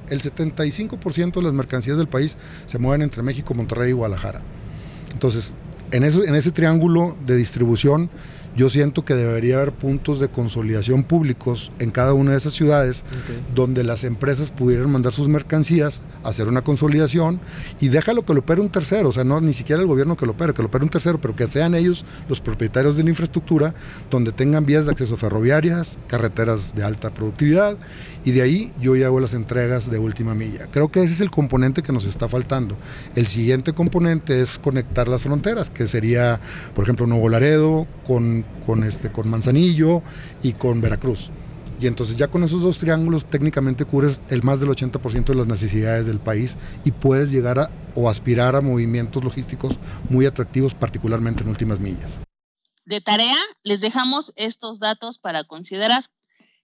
el 0.10 0.22
75% 0.22 1.34
de 1.34 1.42
las 1.42 1.54
mercancías 1.54 1.98
del 1.98 2.08
país 2.08 2.38
se 2.66 2.80
mueven 2.80 3.02
entre 3.02 3.24
México, 3.24 3.54
Monterrey 3.54 3.90
y 3.90 3.94
Guadalajara. 3.94 4.42
Entonces, 5.14 5.54
en 5.92 6.04
ese 6.04 6.52
triángulo 6.52 7.16
de 7.26 7.36
distribución, 7.36 8.10
yo 8.56 8.70
siento 8.70 9.04
que 9.04 9.16
debería 9.16 9.56
haber 9.56 9.72
puntos 9.72 10.20
de 10.20 10.30
consolidación 10.30 11.04
públicos 11.04 11.72
en 11.80 11.92
cada 11.92 12.14
una 12.14 12.32
de 12.32 12.38
esas 12.38 12.54
ciudades 12.54 13.04
donde 13.56 13.84
las 13.84 14.04
empresas 14.04 14.52
pudieran 14.52 14.92
mandar 14.92 15.14
sus 15.14 15.28
mercancías, 15.28 16.02
hacer 16.24 16.48
una 16.48 16.62
consolidación 16.62 17.40
y 17.80 17.90
déjalo 17.90 18.26
que 18.26 18.34
lo 18.34 18.42
opere 18.42 18.62
un 18.62 18.70
tercero, 18.70 19.10
o 19.10 19.12
sea, 19.12 19.24
no 19.24 19.42
ni 19.42 19.54
siquiera 19.54 19.82
el 19.82 19.88
gobierno 19.88 20.16
que 20.16 20.26
lo 20.26 20.34
opere, 20.34 20.54
que 20.54 20.62
lo 20.62 20.68
opere 20.68 20.84
un 20.84 20.90
tercero, 20.90 21.20
pero 21.20 21.36
que 21.36 21.48
sean 21.48 21.76
ellos 21.76 22.06
los 22.30 22.42
propietarios 22.42 22.98
de 22.98 23.04
la 23.04 23.10
infraestructura, 23.10 23.74
donde 24.10 24.32
tengan 24.32 24.66
vías 24.66 24.86
de 24.86 24.92
acceso 24.92 25.18
ferroviarias, 25.18 25.98
carreteras 26.08 26.76
de 26.76 26.84
alta 26.84 27.14
productividad 27.14 27.78
y 28.26 28.32
de 28.32 28.42
ahí 28.42 28.74
yo 28.80 28.96
ya 28.96 29.08
hago 29.08 29.20
las 29.20 29.34
entregas 29.34 29.90
de 29.90 30.00
última 30.00 30.34
milla. 30.36 30.68
Creo 30.72 30.90
que 30.90 31.04
ese 31.04 31.14
es 31.14 31.22
el 31.22 31.32
componente 31.32 31.84
que 31.84 31.92
nos 31.92 32.06
está 32.06 32.30
faltando. 32.30 32.78
El 33.16 33.28
siguiente 33.28 33.74
componente 33.74 34.42
es 34.42 34.60
conectar 34.60 35.08
las 35.08 35.24
fronteras, 35.24 35.70
que 35.70 35.88
sería, 35.88 36.40
por 36.74 36.84
ejemplo, 36.84 37.08
Nuevo 37.08 37.30
Laredo 37.30 37.88
con, 38.66 38.84
este, 38.84 39.12
con 39.12 39.30
Manzanillo 39.30 40.02
y 40.42 40.54
con 40.54 40.82
Veracruz. 40.82 41.32
Y 41.80 41.88
entonces 41.88 42.18
ya 42.18 42.30
con 42.30 42.44
esos 42.44 42.62
dos 42.62 42.78
triángulos 42.78 43.26
técnicamente 43.26 43.86
cubres 43.86 44.22
el 44.30 44.44
más 44.44 44.60
del 44.60 44.70
80% 44.70 45.26
de 45.26 45.36
las 45.36 45.48
necesidades 45.48 46.06
del 46.06 46.20
país 46.20 46.56
y 46.86 46.92
puedes 46.92 47.32
llegar 47.32 47.72
o 47.96 48.10
aspirar 48.10 48.56
a 48.56 48.62
movimientos 48.62 49.24
logísticos 49.24 49.78
muy 50.10 50.26
atractivos, 50.26 50.74
particularmente 50.74 51.44
en 51.44 51.50
últimas 51.50 51.80
millas. 51.80 52.20
De 52.86 53.02
tarea, 53.02 53.36
les 53.64 53.82
dejamos 53.82 54.34
estos 54.36 54.80
datos 54.80 55.18
para 55.18 55.44
considerar. 55.44 56.06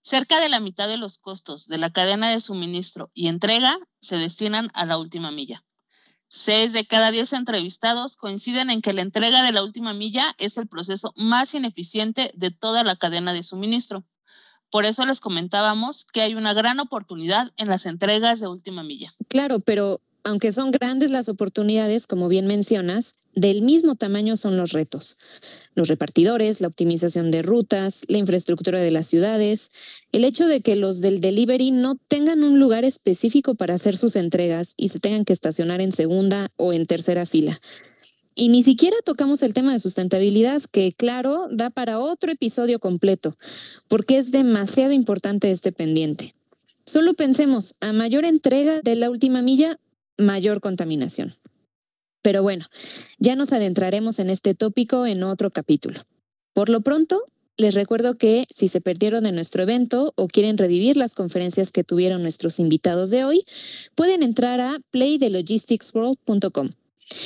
Cerca 0.02 0.40
de 0.40 0.48
la 0.48 0.62
mitad 0.62 0.88
de 0.88 0.98
los 0.98 1.18
costos 1.18 1.68
de 1.68 1.78
la 1.78 1.92
cadena 1.92 2.30
de 2.30 2.40
suministro 2.40 3.12
y 3.14 3.28
entrega 3.28 3.78
se 4.00 4.16
destinan 4.16 4.70
a 4.74 4.86
la 4.86 4.98
última 4.98 5.32
milla. 5.32 5.64
Seis 6.32 6.74
de 6.74 6.86
cada 6.86 7.10
diez 7.10 7.34
entrevistados 7.34 8.16
coinciden 8.16 8.70
en 8.70 8.84
que 8.84 8.94
la 8.94 9.02
entrega 9.02 9.42
de 9.42 9.52
la 9.52 9.64
última 9.64 9.94
milla 9.94 10.36
es 10.38 10.58
el 10.58 10.68
proceso 10.68 11.12
más 11.16 11.56
ineficiente 11.56 12.32
de 12.36 12.52
toda 12.52 12.84
la 12.84 12.96
cadena 12.96 13.34
de 13.34 13.42
suministro. 13.42 14.06
Por 14.70 14.86
eso 14.86 15.08
les 15.08 15.20
comentábamos 15.20 16.06
que 16.06 16.22
hay 16.22 16.36
una 16.36 16.54
gran 16.54 16.80
oportunidad 16.80 17.52
en 17.58 17.68
las 17.68 17.88
entregas 17.88 18.40
de 18.40 18.48
última 18.48 18.84
milla. 18.84 19.16
Claro, 19.28 19.60
pero 19.60 20.02
aunque 20.24 20.52
son 20.52 20.72
grandes 20.72 21.12
las 21.12 21.30
oportunidades, 21.30 22.08
como 22.08 22.28
bien 22.28 22.48
mencionas, 22.48 23.14
del 23.36 23.62
mismo 23.62 23.96
tamaño 23.96 24.38
son 24.38 24.58
los 24.58 24.72
retos. 24.72 25.18
Los 25.76 25.88
repartidores, 25.88 26.62
la 26.62 26.68
optimización 26.68 27.32
de 27.32 27.42
rutas, 27.42 28.04
la 28.08 28.18
infraestructura 28.18 28.80
de 28.80 28.92
las 28.92 29.08
ciudades, 29.08 29.72
el 30.12 30.26
hecho 30.26 30.48
de 30.48 30.62
que 30.62 30.76
los 30.76 31.00
del 31.02 31.22
delivery 31.22 31.72
no 31.72 31.96
tengan 32.08 32.44
un 32.44 32.60
lugar 32.60 32.84
específico 32.84 33.56
para 33.56 33.76
hacer 33.76 33.96
sus 33.96 34.16
entregas 34.16 34.74
y 34.78 34.90
se 34.90 35.00
tengan 35.00 35.26
que 35.26 35.34
estacionar 35.34 35.80
en 35.82 35.92
segunda 35.92 36.52
o 36.58 36.74
en 36.74 36.86
tercera 36.86 37.26
fila. 37.26 37.62
Y 38.36 38.50
ni 38.50 38.64
siquiera 38.64 38.96
tocamos 39.04 39.44
el 39.44 39.54
tema 39.54 39.74
de 39.74 39.80
sustentabilidad, 39.80 40.62
que 40.72 40.94
claro, 40.94 41.48
da 41.52 41.70
para 41.70 42.00
otro 42.00 42.32
episodio 42.32 42.80
completo, 42.80 43.36
porque 43.88 44.18
es 44.18 44.32
demasiado 44.32 44.94
importante 44.94 45.52
este 45.52 45.72
pendiente. 45.72 46.36
Solo 46.86 47.14
pensemos, 47.14 47.76
a 47.82 47.94
mayor 47.94 48.26
entrega 48.26 48.82
de 48.82 48.96
la 48.96 49.10
última 49.10 49.42
milla, 49.42 49.78
mayor 50.20 50.62
contaminación. 50.62 51.36
Pero 52.22 52.44
bueno, 52.44 52.66
ya 53.18 53.36
nos 53.36 53.54
adentraremos 53.54 54.20
en 54.20 54.30
este 54.30 54.54
tópico 54.54 55.06
en 55.06 55.24
otro 55.24 55.52
capítulo. 55.52 56.02
Por 56.54 56.70
lo 56.70 56.82
pronto, 56.82 57.24
les 57.58 57.74
recuerdo 57.74 58.18
que 58.18 58.46
si 58.50 58.68
se 58.68 58.82
perdieron 58.82 59.24
de 59.24 59.32
nuestro 59.32 59.64
evento 59.64 60.14
o 60.16 60.28
quieren 60.28 60.58
revivir 60.58 60.98
las 60.98 61.16
conferencias 61.16 61.72
que 61.72 61.84
tuvieron 61.84 62.22
nuestros 62.22 62.60
invitados 62.60 63.10
de 63.10 63.24
hoy, 63.26 63.44
pueden 63.96 64.24
entrar 64.24 64.62
a 64.62 64.78
playthelogisticsworld.com. 64.92 66.70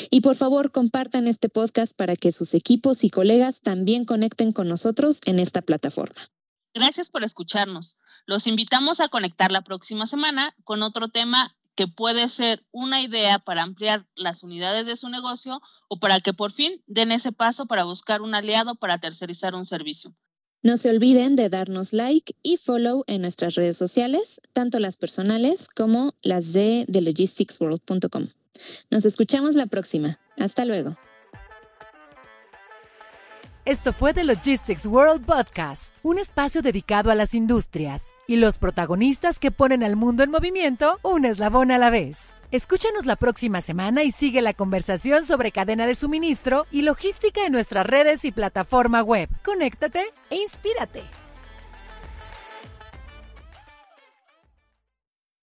Y 0.09 0.21
por 0.21 0.35
favor, 0.35 0.71
compartan 0.71 1.27
este 1.27 1.49
podcast 1.49 1.95
para 1.95 2.15
que 2.15 2.31
sus 2.31 2.53
equipos 2.53 3.03
y 3.03 3.09
colegas 3.09 3.61
también 3.61 4.05
conecten 4.05 4.53
con 4.53 4.67
nosotros 4.67 5.21
en 5.25 5.39
esta 5.39 5.61
plataforma. 5.61 6.29
Gracias 6.73 7.09
por 7.09 7.23
escucharnos. 7.23 7.97
Los 8.25 8.47
invitamos 8.47 9.01
a 9.01 9.09
conectar 9.09 9.51
la 9.51 9.61
próxima 9.61 10.07
semana 10.07 10.55
con 10.63 10.81
otro 10.81 11.09
tema 11.09 11.55
que 11.75 11.87
puede 11.87 12.27
ser 12.27 12.65
una 12.71 13.01
idea 13.01 13.39
para 13.39 13.63
ampliar 13.63 14.07
las 14.15 14.43
unidades 14.43 14.85
de 14.85 14.95
su 14.95 15.09
negocio 15.09 15.61
o 15.87 15.99
para 15.99 16.19
que 16.19 16.33
por 16.33 16.51
fin 16.51 16.81
den 16.87 17.11
ese 17.11 17.31
paso 17.31 17.65
para 17.65 17.83
buscar 17.83 18.21
un 18.21 18.35
aliado 18.35 18.75
para 18.75 18.99
tercerizar 18.99 19.55
un 19.55 19.65
servicio. 19.65 20.15
No 20.61 20.77
se 20.77 20.89
olviden 20.89 21.35
de 21.35 21.49
darnos 21.49 21.91
like 21.91 22.35
y 22.41 22.55
follow 22.55 23.03
en 23.07 23.21
nuestras 23.21 23.55
redes 23.55 23.75
sociales, 23.75 24.39
tanto 24.53 24.79
las 24.79 24.95
personales 24.95 25.67
como 25.67 26.13
las 26.21 26.53
de 26.53 26.85
thelogisticsworld.com. 26.89 28.23
Nos 28.89 29.03
escuchamos 29.03 29.55
la 29.55 29.65
próxima. 29.65 30.19
Hasta 30.37 30.63
luego. 30.63 30.95
Esto 33.65 33.93
fue 33.93 34.13
The 34.13 34.25
Logistics 34.25 34.85
World 34.85 35.25
Podcast, 35.25 35.95
un 36.03 36.19
espacio 36.19 36.61
dedicado 36.61 37.11
a 37.11 37.15
las 37.15 37.33
industrias 37.33 38.13
y 38.27 38.35
los 38.35 38.57
protagonistas 38.57 39.39
que 39.39 39.51
ponen 39.51 39.83
al 39.83 39.95
mundo 39.95 40.21
en 40.21 40.31
movimiento 40.31 40.99
un 41.01 41.23
eslabón 41.23 41.71
a 41.71 41.77
la 41.77 41.89
vez. 41.89 42.33
Escúchanos 42.51 43.05
la 43.05 43.15
próxima 43.15 43.61
semana 43.61 44.03
y 44.03 44.11
sigue 44.11 44.41
la 44.41 44.53
conversación 44.53 45.23
sobre 45.23 45.53
cadena 45.53 45.87
de 45.87 45.95
suministro 45.95 46.67
y 46.71 46.81
logística 46.81 47.45
en 47.45 47.53
nuestras 47.53 47.85
redes 47.85 48.25
y 48.25 48.33
plataforma 48.33 49.01
web. 49.01 49.29
Conéctate 49.45 50.13
e 50.29 50.35
inspírate. 50.35 51.22